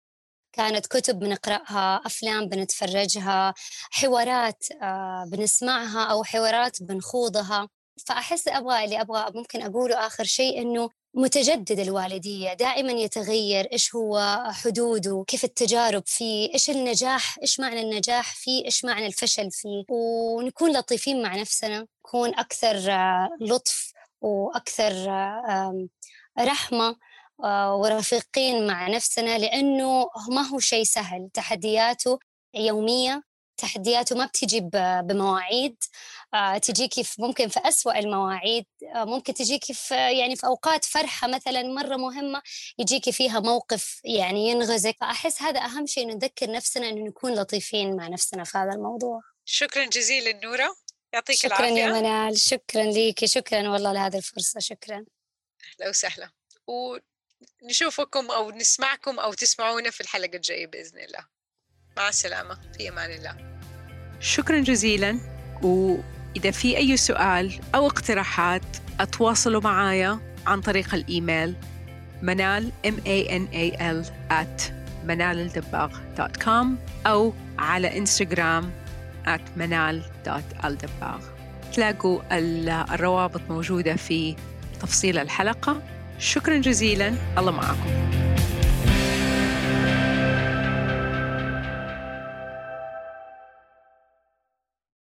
كانت 0.54 0.88
كتب 0.88 1.20
بنقرأها 1.20 2.02
أفلام 2.06 2.50
بنتفرجها 2.50 3.54
حوارات 3.92 4.72
آه، 4.82 5.26
بنسمعها 5.32 6.04
أو 6.04 6.24
حوارات 6.24 6.84
بنخوضها. 6.84 7.70
فأحس 8.08 8.48
أبغى 8.48 8.84
اللي 8.86 9.02
أبغى 9.02 9.32
ممكن 9.36 9.62
أقوله 9.62 10.08
آخر 10.08 10.24
شيء 10.24 10.62
إنه 10.62 10.90
متجدد 11.14 11.80
الوالدية 11.80 12.54
دائما 12.54 12.92
يتغير 12.92 13.68
إيش 13.74 13.96
هو 13.96 14.44
حدوده 14.52 15.24
كيف 15.28 15.44
التجارب 15.44 16.04
فيه 16.06 16.54
إيش 16.54 16.70
النجاح 16.70 17.38
إيش 17.42 17.60
معنى 17.60 17.82
النجاح 17.82 18.36
فيه 18.36 18.66
إيش 18.66 18.86
معنى 18.86 19.06
الفشل 19.08 19.52
فيه. 19.52 19.84
ونكون 19.90 20.78
لطيفين 20.78 21.22
مع 21.22 21.36
نفسنا 21.36 21.88
نكون 22.06 22.30
أكثر 22.40 22.92
آه، 22.92 23.30
لطف 23.42 23.94
وأكثر 24.22 25.10
آه، 25.10 25.88
رحمة 26.40 26.96
آه، 27.44 27.76
ورفيقين 27.76 28.68
مع 28.68 28.88
نفسنا 28.88 29.38
لأنه 29.38 30.10
ما 30.30 30.42
هو 30.42 30.60
شيء 30.60 30.84
سهل. 30.84 31.30
تحدياته 31.34 32.20
يومية 32.54 33.24
تحدياته 33.60 34.16
ما 34.16 34.26
بتجي 34.26 34.70
بمواعيد. 35.04 35.76
آه، 36.34 36.58
تجيكي 36.58 37.04
في 37.04 37.22
ممكن 37.22 37.48
في 37.48 37.60
أسوأ 37.60 38.00
المواعيد. 38.00 38.66
آه، 38.96 39.06
ممكن 39.06 39.34
تجيكي 39.34 39.74
في 39.74 39.96
يعني 39.96 40.36
في 40.36 40.48
أوقات 40.48 40.86
فرحة 40.86 41.28
مثلا 41.28 41.64
مرة 41.64 41.96
مهمة 41.96 42.42
يجيكي 42.80 43.12
فيها 43.12 43.40
موقف 43.40 44.02
يعني 44.04 44.50
ينغزك. 44.50 44.96
فأحس 45.02 45.42
هذا 45.42 45.60
أهم 45.60 45.86
شيء 45.86 46.08
نذكر 46.08 46.52
نفسنا 46.52 46.90
إنه 46.90 47.06
نكون 47.08 47.36
لطيفين 47.36 47.96
مع 47.96 48.08
نفسنا 48.08 48.44
في 48.44 48.58
هذا 48.58 48.72
الموضوع. 48.72 49.22
شكرا 49.46 49.86
جزيلا 49.86 50.40
نورة. 50.44 50.76
يعطيك 51.14 51.36
شكرا 51.36 51.58
العافية. 51.58 51.76
شكرا 51.76 51.98
يا 51.98 52.02
منال. 52.02 52.40
شكرا 52.40 52.84
ليكي. 52.84 53.28
شكرا 53.28 53.70
والله 53.70 53.94
لهذه 53.94 54.18
الفرصة. 54.18 54.60
شكرا. 54.60 55.06
أهلا 55.80 55.90
وسهلا. 55.90 56.30
ونشوفكم 57.64 58.32
أو 58.32 58.52
نسمعكم 58.52 59.20
أو 59.20 59.34
تسمعونا 59.34 59.90
في 59.90 60.02
الحلقة 60.02 60.36
الجاية 60.36 60.68
بإذن 60.68 61.00
الله. 61.00 61.39
مع 62.00 62.10
السلامة. 62.10 62.58
في 62.78 62.90
أمان 62.90 63.12
الله. 63.12 63.36
شكرا 64.20 64.60
جزيلا. 64.60 65.20
وإذا 65.62 66.52
في 66.52 66.78
أي 66.78 66.98
سؤال 66.98 67.60
أو 67.76 67.88
اقتراحات 67.88 68.62
أتواصلوا 69.00 69.62
معايا 69.62 70.20
عن 70.48 70.62
طريق 70.62 70.94
الإيميل 70.94 71.56
منال 72.22 72.72
m 72.86 72.94
a 73.08 73.30
n 73.32 73.48
a 73.54 73.78
l 73.80 74.08
at 74.32 74.72
منالالدباغ.com 75.06 76.68
أو 77.08 77.34
على 77.60 77.98
إنستغرام 77.98 78.72
at 79.28 79.58
منال.الدباغ 79.58 81.20
تلاقوا 81.74 82.22
الروابط 82.94 83.42
موجودة 83.50 83.96
في 83.96 84.36
تفصيل 84.82 85.18
الحلقة. 85.18 85.82
شكرا 86.20 86.58
جزيلا. 86.58 87.16
الله 87.38 87.52
معكم. 87.52 88.29